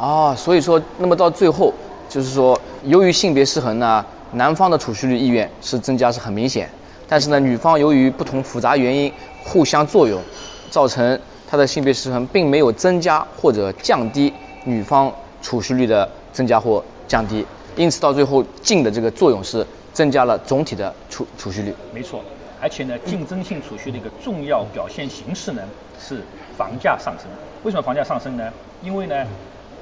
[0.00, 1.74] 啊，所以说，那么到最后
[2.08, 6.70] 就是说，由于性别失衡呢，男方的储蓄率意愿是增加是很明显，
[7.08, 9.12] 但是呢，女方由于不同复杂原因
[9.44, 10.22] 互相作用，
[10.70, 14.32] 造成她的性别失衡并没有增加或者降低
[14.64, 17.44] 女方储蓄率的增加或降低，
[17.76, 21.74] 因此到最后净的这个作用是增加了总体的储储蓄率。
[21.92, 22.22] 没错，
[22.60, 25.62] 而且呢，竞争性储蓄的一个重要表现形式呢
[25.98, 26.22] 是
[26.56, 27.26] 房价上升。
[27.62, 28.52] 为什么房价上升呢？
[28.82, 29.26] 因为呢，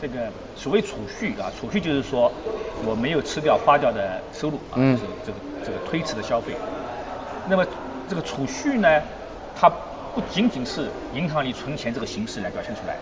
[0.00, 2.30] 这个所谓储蓄啊，储蓄就是说
[2.84, 6.54] 我没有吃掉花掉的收入啊，嗯就是这个这个推迟的消费。
[7.48, 7.66] 那么
[8.08, 9.02] 这个储蓄呢，
[9.54, 9.68] 它
[10.14, 12.96] 不仅仅是银行里存钱这个形式来表现出来，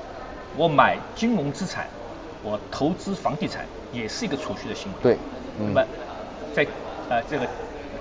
[0.56, 1.86] 我买金融资产，
[2.42, 4.98] 我投资房地产也是一个储蓄的行为。
[5.02, 5.18] 对
[5.58, 5.86] 嗯那么
[6.54, 6.66] 在
[7.08, 7.46] 呃这个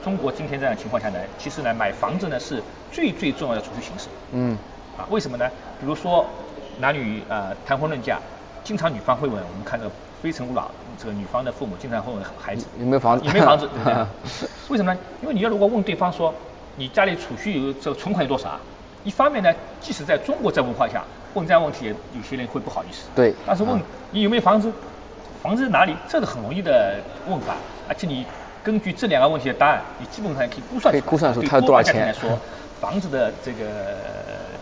[0.05, 4.07] 中国今天这样的情况下呢，其实呢买房子呢是最最重要的储蓄形式。
[4.33, 4.55] 嗯
[4.95, 5.49] 啊，为什么呢？
[5.79, 6.23] 比如说
[6.79, 8.19] 男女呃谈婚论嫁，
[8.63, 9.89] 经常女方会问，我们看这个
[10.21, 10.61] 《非诚勿扰》，
[11.01, 13.95] 这个女方的父母经常会问孩子有没有房子有没有房子， 对不对？
[14.69, 14.99] 为什么呢？
[15.23, 16.31] 因为你要如果问对方说，
[16.75, 18.59] 你家里储蓄有这个存款有多少啊？
[19.03, 23.07] 一方面呢，即使在中国这文化下，问这样问题，有些人会不好意思。
[23.15, 24.71] 对但是问嗯你有没有房子，
[25.41, 27.55] 房子在哪里，这个很容易的问法，
[27.89, 28.23] 而且你
[28.65, 32.39] 根据这两个问题的答案，你基本上可以估算可以出来估算出对它多少家庭钱来说，
[32.81, 33.63] 房子的这个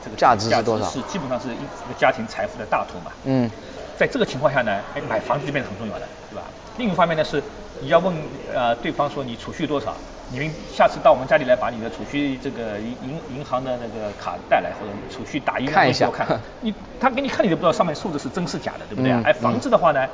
[0.03, 3.11] 这个价值是多少是基本上是一个家庭财富的大头嘛。
[3.23, 3.49] 嗯
[3.95, 6.43] 在这个情况下呢，哎，买房子就变得很重要了，对吧？
[6.77, 7.41] 另一方面呢是
[7.79, 8.13] 你要问
[8.53, 9.95] 呃对方说你储蓄多少，
[10.31, 16.27] 你们下次到我们家里来把你的储蓄这个银银银行的那个卡带来，或者储蓄打印看一下看，
[16.61, 19.21] 你他给你看你都不知道上面数字是真是假的，对不对啊？
[19.23, 20.05] 嗯哎，房子的话呢，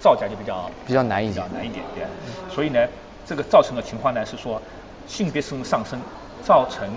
[0.00, 2.04] 造假就比较比较难一比较难一点，对。
[2.52, 2.80] 所以呢，
[3.28, 4.60] 这个造成的情况呢是说
[5.06, 6.00] 性别失衡上升，
[6.42, 6.88] 造成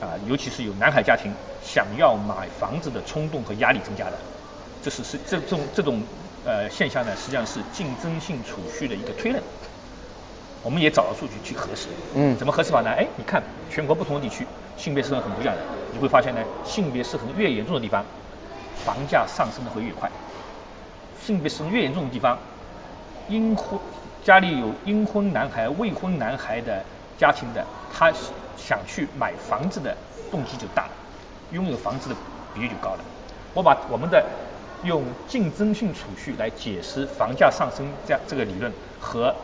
[0.00, 1.32] 啊、尤其是有男孩家庭
[1.62, 4.12] 想要买房子的冲动和压力增加的，
[4.82, 6.02] 这是是这这种这种
[6.44, 9.42] 呃现象呢，实际上是竞争性储蓄的一个推论。
[10.62, 12.90] 我们也找了数据去核实，嗯怎么核实法呢？
[12.90, 18.04] 哎，你看全国不同的地区性别失衡很不一样的，你会发现呢，性别失衡越严重的地方，
[18.84, 20.10] 房价上升的会越快。
[21.20, 22.38] 性别失衡越严重的地方，
[23.28, 23.78] 因婚
[24.22, 26.84] 家里有阴婚男孩、未婚男孩的
[27.16, 28.12] 家庭的，他
[28.56, 29.96] 想去买房子的
[30.30, 30.90] 动机就大了，
[31.52, 32.16] 拥有房子的
[32.54, 33.04] 比例就高了。
[33.54, 34.24] 我把我们的
[34.82, 39.34] 用竞争性储蓄来解释房价上升这样这个理论和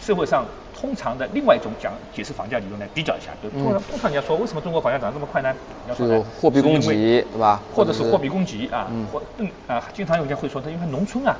[0.00, 5.54] 社会上通常的另外一种讲解释房价理论来比较一下，就通常、嗯通常你要说为什么中国房价涨得这么快呢？
[5.84, 11.36] 你要说呢货币供给对吧或者是货币供给啊，嗯或更啊，经常有人会说，他因为农村啊，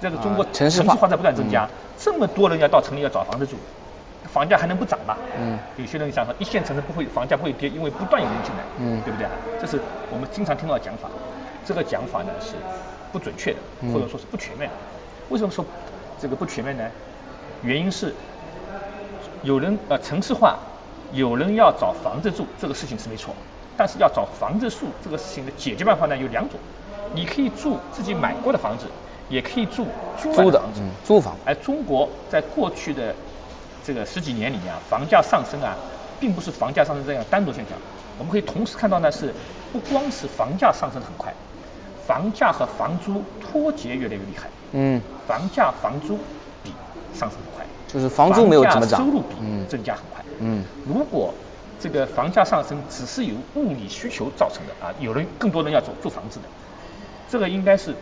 [0.00, 3.56] 这个中国啊城市化化在不断增加嗯，这么多人要到城里要找房子住，
[4.24, 5.16] 房价还能不涨吗？
[5.38, 9.32] 嗯有些人想说一线城市不会房价不会跌，因为不断有人进来，嗯对不对啊？
[9.60, 9.80] 这是
[10.10, 11.08] 我们经常听到的讲法，
[11.64, 12.54] 这个讲法呢是
[13.12, 14.76] 不准确的，嗯或者说是不全面的。
[15.28, 15.64] 为什么说
[16.18, 16.90] 这个不全面呢？
[17.62, 18.14] 原因是
[19.42, 20.58] 有人呃城市化，
[21.12, 23.34] 有人要找房子住，这个事情是没错，
[23.76, 26.60] 但是要找房子住这个事情的解决办法呢有两种，
[27.14, 28.86] 你可以住自己买过的房子，
[29.34, 29.84] 也可以住
[30.16, 33.12] 租租的房子，嗯租房而中国在过去的
[33.84, 35.74] 这个十几年里面啊，房价上升啊，
[36.20, 37.76] 并不是房价上升这样单独现象。
[38.16, 39.34] 我们可以同时看到呢，是
[39.72, 41.34] 不光是房价上升得很快，
[42.06, 44.48] 房价和房租脱节越来越厉害。
[44.70, 46.16] 嗯，房价房租
[46.62, 46.70] 比
[47.12, 50.24] 上升很快，就是房租没有怎么涨收入比嗯增加很快。
[50.38, 51.34] 嗯如果
[51.80, 56.46] 这个房价上升只是由物理需求造成的啊，有人更多人要住住房子的，
[57.28, 57.94] 这个应该是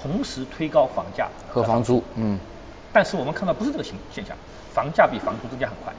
[0.00, 2.38] 同时推高房价和房租，嗯
[2.92, 4.36] 但是我们看到不是这个现现象，
[4.72, 5.92] 房价比房租增加很快。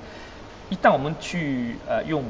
[0.69, 2.23] 一旦我们去呃用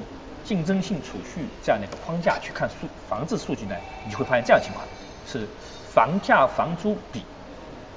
[0.44, 4.86] 竞争性储蓄这样的一个框架去看数房子数据呢，你就会发现这样的情况
[5.28, 5.48] 是
[5.94, 7.24] 房价房租比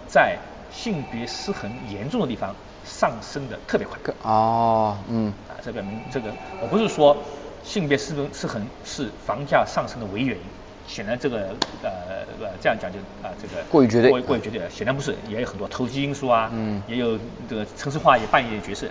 [0.06, 0.38] 在
[0.70, 2.54] 性别失衡严重的地方
[2.84, 3.98] 上升的特别快。
[4.02, 7.16] 个哦嗯啊，这表明这个我不是说
[7.64, 10.44] 性别失衡失衡是房价上升的唯一原因，
[10.86, 17.18] 显然这个呃呃这样讲就啊、这个过于绝对过于过于绝对了，显然不是，也有很多投机因素啊，嗯也有
[17.48, 18.88] 这个城市化也扮演角色，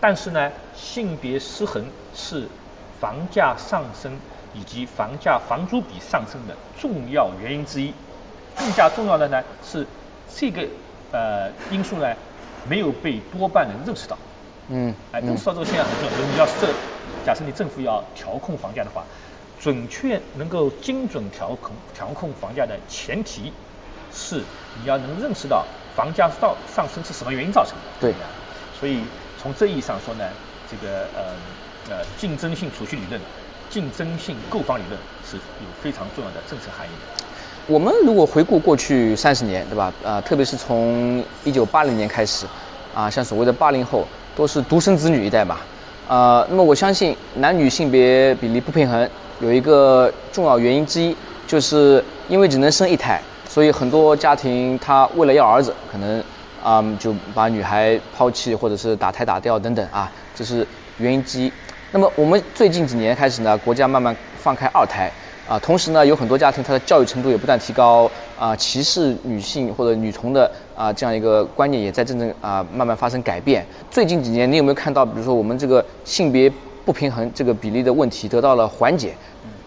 [0.00, 2.48] 但是呢，性别失衡是
[3.00, 4.20] 房价上升
[4.52, 7.94] 以及房价房租比上升的重要原因之一。
[8.56, 9.86] 更加重要的呢是
[10.26, 10.68] 这个
[11.12, 12.16] 呃因素呢
[12.64, 14.18] 没有被多半人认识到。
[14.66, 16.10] 嗯，哎，认识到这个现象很重要。
[16.14, 16.74] 就是你要设，
[17.24, 19.06] 假设你政府要调控房价的话，
[19.60, 23.52] 准确能够精准调控调控房价的前提
[24.12, 24.36] 是
[24.80, 25.64] 你要能认识到
[25.96, 27.84] 房价上上升是什么原因造成的。
[28.00, 28.14] 对。
[28.78, 29.00] 所以
[29.42, 30.24] 从这意义上说呢，
[30.70, 31.34] 这个呃
[31.90, 33.20] 呃竞争性储蓄理论、
[33.70, 37.24] 竞争性购房理论是有非常重要的政策含义的。
[37.66, 39.92] 我们如果回顾过去三十年，对吧？
[40.02, 42.46] 呃，特别是从一九八零年开始，
[42.94, 44.06] 啊，像所谓的八零后。
[44.36, 45.62] 都是独生子女一代吧，
[46.06, 56.22] 呃，那么我相信男女性别比例不平衡有一个重要原因之一，就是因为只能生一胎，所以很多家庭他为了要儿子，可能
[56.62, 60.66] 啊就把女孩抛弃或者是打胎打掉等等啊，这是
[60.98, 61.52] 原因之一。
[61.92, 65.10] 那么我们最近几年开始呢，国家慢慢放开二胎。
[65.48, 73.64] 啊，同时呢，有很多家庭他的教育程度也不断提高，啊，歧视女性或者女童的啊这样一个观念也在真正啊慢慢发生改变。
[73.90, 76.52] 最近几年，你有没有看到，比如说我们这个性别
[76.88, 79.14] 不平衡这个比例的问题得到了缓解？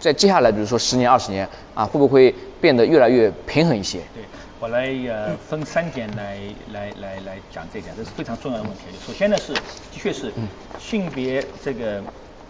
[0.00, 4.00] 在接下来，比如说十年、二十年，啊，会不会变得越来越平衡一些？
[4.12, 4.24] 对，
[4.58, 6.36] 我来呃分三点来
[6.72, 8.86] 来来来讲这一点，这是非常重要的问题。
[9.06, 9.60] 首先呢是，的
[9.92, 10.32] 确是
[10.80, 12.02] 性别这个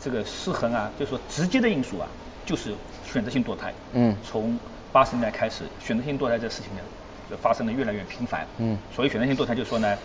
[0.03, 2.09] 这个失衡啊，就是说直接的因素啊，
[2.47, 2.75] 就是。
[3.05, 4.59] 选择性堕胎，嗯，从
[4.91, 9.99] 八十年代开始，选择性堕胎这事情呢，发生的越来越频繁，嗯，所以选择性堕胎就说呢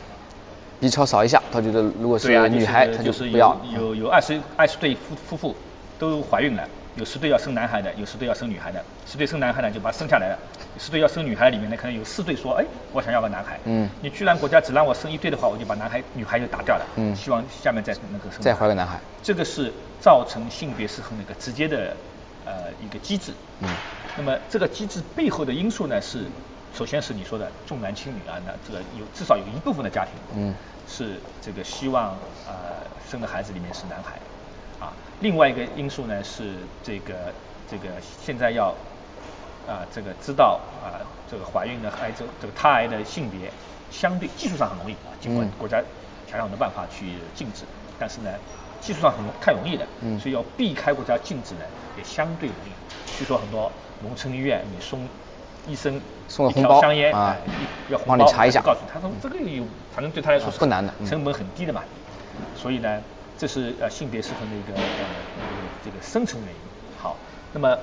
[0.80, 3.60] ，B 超扫一下，他觉得如果是女孩，他就是不要。
[3.74, 5.56] 有有二十二十对夫夫妇
[6.00, 10.40] 都怀孕了，有十对要生男孩的，有十对要生女孩的，十对生男孩的就把他生下来了，
[10.80, 21.96] 十对要生女孩里面呢，可能有四对说，哎，我想要个男孩，嗯，你居然国家只让我生一对的话，我就把男孩女孩就打掉了，嗯，希望下面再那个生再怀个男孩，这个是造成性别失衡的一个直接的。
[22.50, 23.34] 呃，一个机制。
[23.60, 23.68] 嗯。
[24.16, 26.20] 那么这个机制背后的因素呢，是
[26.78, 30.54] 首先是你说的重男轻女啊，那这个有至少有一部分的家庭，嗯，
[30.88, 32.10] 是这个希望
[32.46, 34.20] 呃生的孩子里面是男孩，
[34.80, 37.34] 啊，另外一个因素呢是这个
[37.68, 37.90] 这个
[38.22, 38.76] 现在要
[39.68, 43.52] 啊这个知道啊这个怀孕的孩子这个胎儿的性别
[43.90, 45.82] 相对技术上很容易啊，尽管国家
[46.30, 47.64] 想很多办法去禁止，
[47.98, 48.30] 但是呢。
[48.80, 51.62] 技术上很太容易的，嗯所以要避开国家禁止呢，
[51.98, 52.70] 也相对容易。
[53.18, 53.72] 据说很多
[54.04, 55.10] 农村医院，你送
[55.68, 57.36] 医生送红包香烟啊，
[57.90, 61.84] 要帮你查一下，告诉他说这个有，反正对他来说是不难的，成本很低的嘛。
[62.56, 63.02] 所以呢，
[63.38, 65.06] 这是呃性别失衡的一个呃
[65.84, 66.60] 这个深层原因。
[67.02, 67.16] 好，
[67.54, 67.78] 那么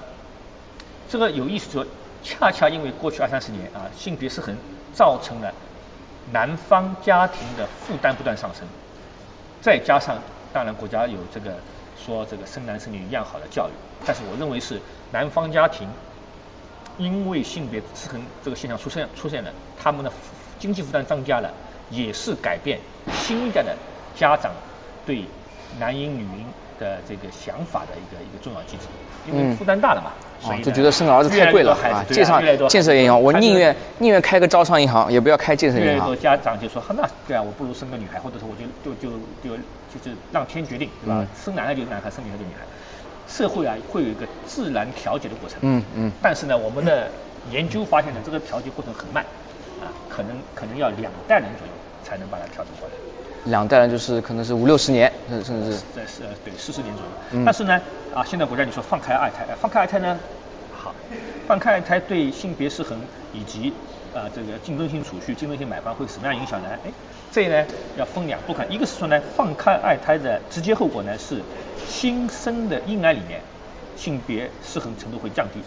[1.09, 1.87] 这个有意思说，
[2.23, 4.57] 恰恰因为过去二三十年啊性别失衡，
[4.93, 5.53] 造成了
[6.33, 8.67] 男方家庭的负担不断上升，
[9.61, 10.17] 再加上。
[10.53, 11.57] 当然，国家有这个
[11.99, 13.73] 说这个生男生女一样好的教育，
[14.07, 15.89] 但是我认为是男方家庭
[16.99, 19.51] 因为性别失衡这个现象出现出现了，
[19.83, 20.13] 他们的
[20.59, 21.51] 经济负担增加了，
[21.91, 22.79] 也是改变
[23.13, 23.77] 新一代的
[24.17, 24.53] 家长
[25.07, 25.25] 对
[25.79, 26.47] 男婴女婴
[26.79, 28.85] 的这个想法的一个一个重要机制，
[29.27, 30.13] 因为负担大了嘛。
[30.45, 32.05] 啊，就觉得生个儿子太贵了啊！
[32.11, 35.95] 建上建设银行，我宁愿宁愿开个招商银行，也不要开建设银行。
[35.95, 41.27] 越来越多家长就说，那对啊，我不如生个女孩，或者说我就就就就就是让天决定，对吧？
[41.43, 42.67] 生男孩就男孩，生女孩就女孩。
[43.29, 45.59] 社会啊，会有一个自然调节的过程。
[45.63, 46.13] 嗯嗯。
[46.23, 47.11] 但是呢，我们的
[47.51, 49.25] 研究发现呢，这个调节过程很慢，
[49.81, 51.73] 啊，可能可能要两代人左右
[52.05, 52.95] 才能把它调整过来。
[53.45, 57.45] 两代人就是可能是五六十年，甚至是在是对四十年左右。
[57.45, 57.81] 但是呢，
[58.15, 60.19] 啊，现在国家你说放开二胎，放开二胎呢，
[60.73, 60.95] 好，
[61.47, 62.99] 放开二胎对性别失衡
[63.35, 63.73] 以及
[64.15, 66.69] 啊这个竞争性储蓄、竞争性买房会什么样影响呢？
[66.87, 66.91] 哎，
[67.35, 67.67] 这呢
[67.99, 71.43] 要分两部分，一个是说呢，放开二胎的直接后果呢是
[71.85, 73.41] 新生的婴儿里面
[73.97, 75.59] 性别失衡程度会降低。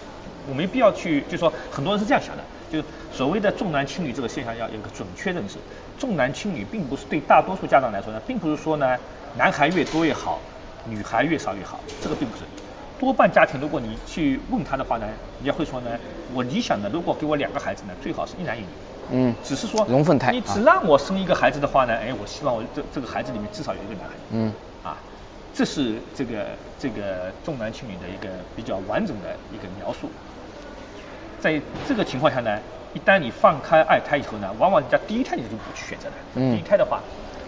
[0.48, 5.58] 我没必要去，就说很多人是这样想的，就是所谓的重男轻女这个现象要有一个准确认识。
[6.00, 8.98] 重男轻女并不是对大多数家长来说呢，并不是说呢
[9.38, 10.40] 男孩越多越好，
[10.86, 12.44] 女孩越少越好，这个并不是。
[12.98, 15.06] 多半家庭如果你去问他的话呢，
[15.40, 15.92] 人家会说呢，
[16.34, 18.68] 我理想的如果给我两个孩子呢，最好是一男一女。
[19.12, 19.34] 嗯。
[19.44, 20.32] 只是说龙凤胎。
[20.32, 24.16] 你只让我生一个孩子的话呢，哎，我希望我这这个孩子里面至少有一个男孩。
[24.32, 24.54] 嗯。
[24.84, 24.98] 啊，
[25.54, 26.46] 这是这个
[26.80, 30.10] 这个重男轻女的一个比较完整的一个描述。
[31.40, 32.60] 在这个情况下呢，
[32.94, 36.14] 一旦你放开二胎以后呢，往往人家第一胎你就不去选择了。
[36.36, 36.56] 嗯。
[36.56, 37.00] 第一胎的话，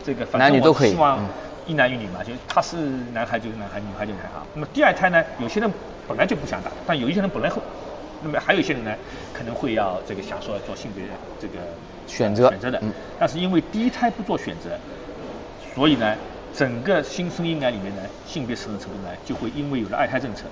[0.04, 0.92] 这个男女都可以。
[0.92, 1.20] 希望
[1.66, 2.78] 一男一女嘛，就他是
[3.14, 4.44] 男孩就是男孩，女孩就女孩啊。
[4.56, 5.72] 那么第二胎呢，有些人
[6.08, 7.62] 本来就不想打，但有一些人本来会，
[8.22, 8.96] 那么还有一些人呢，
[9.34, 11.06] 可能会要这个想说做性别
[11.40, 11.60] 这个
[12.06, 12.80] 选择选择的。
[12.82, 12.94] 嗯。
[13.18, 14.78] 但是因为第一胎不做选择，
[15.74, 16.18] 所以呢，
[16.52, 20.48] 整个新生婴儿里面呢，性别失衡程度呢，就会因为有了二胎政策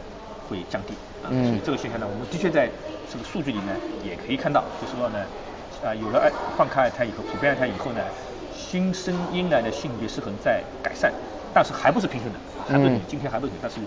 [0.48, 1.28] 会降低啊。
[1.32, 2.72] 嗯所以这个现象呢，我们的确在
[3.12, 5.28] 这个数据里呢也可以看到，就是说呢，
[5.82, 8.02] 啊，有了二放开二胎以后，普遍二胎以后呢，
[8.50, 11.14] 新生婴儿的性别失衡在改善，
[11.54, 13.82] 但是还不是平衡的，还不是嗯今天还不是，但是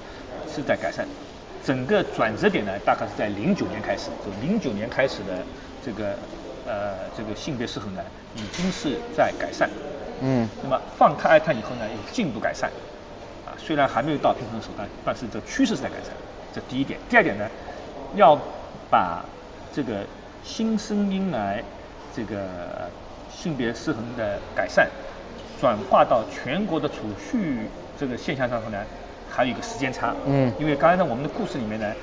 [0.46, 1.06] 是在改善。
[1.64, 5.44] 整个转折点呢，大概是在零九年开始，就零九年开始的
[5.84, 6.14] 这个
[6.66, 8.02] 呃这个性别失衡呢，
[8.34, 9.68] 已经是在改善。
[10.22, 12.70] 嗯那么放开二胎以后呢，有进一步改善，
[13.46, 16.12] 啊，虽然还没有到平衡手段，但是这趋势是在改善，
[16.54, 16.98] 这第一点。
[17.08, 17.46] 第二点呢，
[18.16, 18.38] 要
[18.90, 19.24] 把
[19.72, 20.04] 这个
[20.44, 21.62] 新生婴儿
[22.14, 22.90] 这个
[23.30, 24.88] 性别失衡的改善
[25.60, 28.78] 转化到全国的储蓄这个现象上头呢，
[29.30, 30.14] 还有一个时间差。
[30.26, 31.94] 嗯因为刚才在我们的故事里面呢，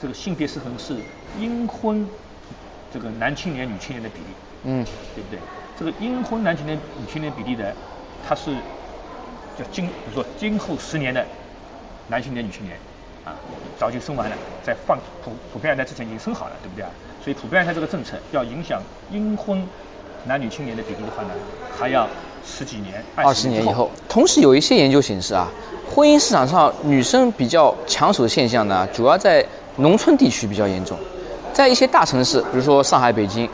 [0.00, 0.96] 这个性别失衡是
[1.38, 2.06] 阴婚
[2.92, 4.26] 这个男青年、女青年的比例。
[4.64, 4.84] 嗯
[5.14, 5.38] 对不对？
[5.78, 7.72] 这个阴婚男青年、女青年比例呢，
[8.26, 8.52] 它是
[9.56, 11.24] 叫今，比如说今后十年的
[12.08, 12.76] 男青年、女青年
[13.24, 13.36] 啊，
[13.78, 16.90] 早就生完了，在放普普遍二胎之前已经生好了，对不对啊？
[17.22, 19.64] 所以普遍二胎这个政策要影响阴婚
[20.24, 21.30] 男女青年的比例的话呢，
[21.78, 22.08] 还要
[22.44, 23.90] 十几年、二十年以后。
[24.08, 25.48] 同时有一些研究显示啊，
[25.94, 29.44] 婚姻市场上女生比较抢手的现象呢，主要在
[29.76, 30.98] 农村地区比较严重，
[31.52, 33.48] 在一些大城市，比如说上海、北京，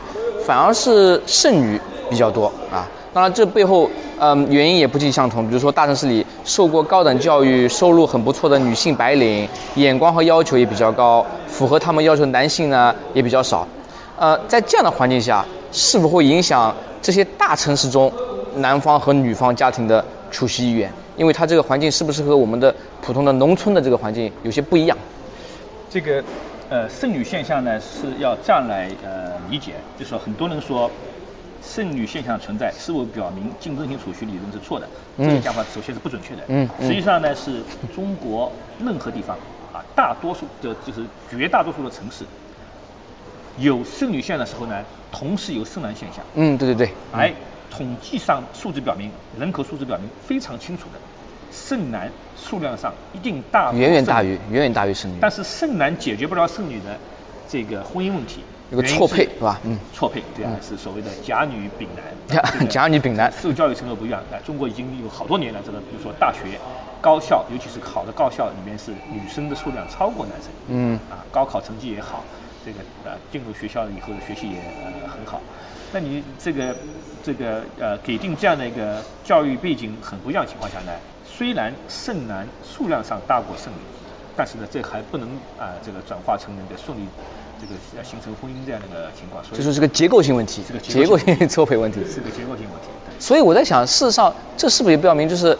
[0.45, 1.79] 反而是剩女
[2.09, 2.87] 比较多啊。
[3.13, 5.47] 当然，这背后嗯原因也不尽相同。
[5.47, 13.65] 比如说大城市里受过高等教育、收入很不错的女性白领，眼光和要求也比较高，符合他们要求的男性呢也比较少。
[14.17, 18.11] 呃，在这样的环境下，是否会影响这些大城市中
[18.55, 20.91] 男方和女方家庭的储蓄意愿？
[21.17, 24.97] 因为它这个环境是不是和我们的普通的农村的这个环境有些不一样？
[25.89, 26.23] 这个
[26.69, 30.91] 呃剩女现象呢是要这样来呃理解，就是说很多人说
[31.61, 34.87] 剩女现象存在，是否表明竞争性储蓄理论是错的？
[35.17, 36.43] 这个嗯讲法首先是不准确的。
[36.47, 37.63] 嗯嗯实际上呢是
[37.95, 39.37] 中国任何地方
[39.71, 42.25] 啊，大多数的就是绝大多数的城市
[43.57, 46.25] 有剩女现象的时候呢，同时有剩男现象。
[46.33, 46.87] 嗯，对对对。
[47.13, 47.31] 嗯而
[47.69, 50.99] 统计上数字表明，人口数字表明非常清楚的，
[51.51, 55.17] 剩男数量上一定大远远大于远远大于剩女。
[55.21, 56.97] 但是剩男解决不了剩女的
[57.47, 62.03] 这个婚姻问题，有个错配是是吧嗯错配对啊，嗯是所谓的甲女丙男。
[62.67, 65.61] 甲女丙男受教育程度不一样，啊，中国已经有好多年了。
[65.65, 66.59] 这个比如说大学、
[67.01, 70.51] 高校，尤其是好的高校里面是女生的数量超过男生。
[70.67, 72.23] 嗯啊，高考成绩也好，
[72.65, 75.39] 这个呃进入学校以后的学习也呃很好。
[75.93, 76.75] 那你这个
[77.23, 80.91] 这个呃给定这样的一个教育背景很不一样的情况下呢，
[81.25, 83.77] 虽然剩男数量上大过剩女，
[84.35, 87.03] 但是呢这还不能啊、这个转化成那个顺利
[87.61, 92.01] 这个要形成婚姻这样的一个情况，所以就是这个结构性问题这个，结构性 错配问题。
[92.03, 92.89] 是个结构性问题。
[93.19, 95.57] 所以我在想，事实上这是不是也表明，就是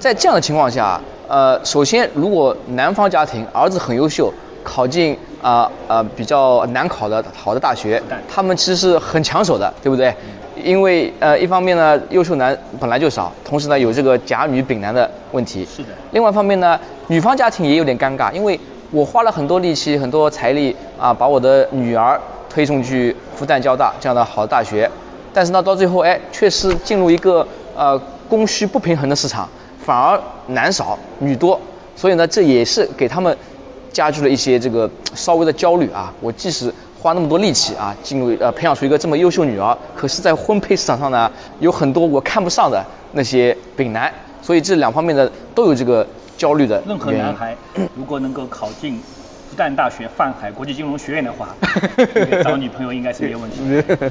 [0.00, 4.32] 在这样的情况下，呃，首先如果男方家庭儿子很优秀，
[4.64, 10.12] 考进啊呃比较难考的好的大学，他们其实是很抢手的，对不对？
[10.60, 15.64] 因为呃一方面呢，优秀男本来就少，同时呢有这个甲女丙男的问题。
[15.64, 18.58] 是的另外一方面呢，女方家庭也有点尴尬，因为
[18.90, 22.20] 我花了很多力气、很多财力啊，把我的女儿
[22.50, 24.90] 推送去复旦、交大这样的好的大学，
[25.32, 27.96] 但是呢，到最后哎，却是进入一个呃
[28.28, 29.48] 供需不平衡的市场，
[29.84, 30.18] 反而
[30.48, 31.60] 男少女多，
[31.94, 33.36] 所以呢，这也是给他们
[33.96, 36.12] 加剧了一些这个稍微的焦虑啊。
[36.20, 36.70] 我即使
[37.00, 41.30] 花那么多力气啊，进入呃培养出一个这么优秀女儿，可是，在婚配市场上呢，
[41.60, 47.56] 有很多我看不上的那些丙男，所以这两方面的都有这个焦虑的任何男孩
[47.96, 49.00] 如果能够考进
[49.48, 51.54] 复旦大学泛海国际金融学院的话，
[52.42, 54.10] 找女朋友应该是没有问题的。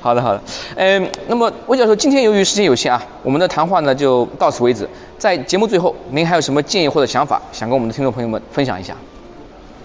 [0.00, 0.42] 好 的好的，
[0.76, 4.88] 嗯，那么魏教授，今天由于时间有限啊，我们的谈话呢就到此为止。
[5.18, 8.96] 在节目最后，您还有什么建议或者想法，想跟我们的听众朋友们分享一下？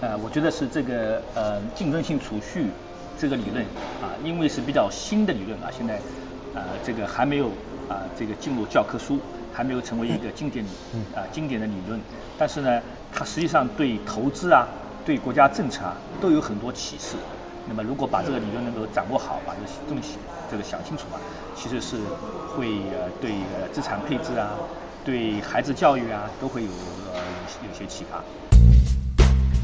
[0.00, 2.70] 呃，我觉得是这个呃竞争性储蓄
[3.16, 3.66] 这个理论
[4.00, 6.00] 啊，因为是比较新的理论啊，现在
[6.54, 7.48] 呃这个还没有
[7.88, 9.20] 啊这个进入教科书，
[9.50, 10.64] 还没有成为一个经典
[11.12, 12.00] 啊经典的理论，
[12.36, 12.80] 但是呢，
[13.10, 14.68] 它实际上对投资啊、
[15.04, 17.16] 对国家政策啊都有很多启示。
[17.64, 21.20] 那么如果把这个理论能够掌握好，把这个东西这个想清楚啊，
[21.56, 21.98] 其实是
[22.54, 24.56] 会呃对呃资产配置啊、
[25.02, 26.70] 对孩子教育啊都会有
[27.12, 27.32] 呃
[27.66, 28.24] 有些启发。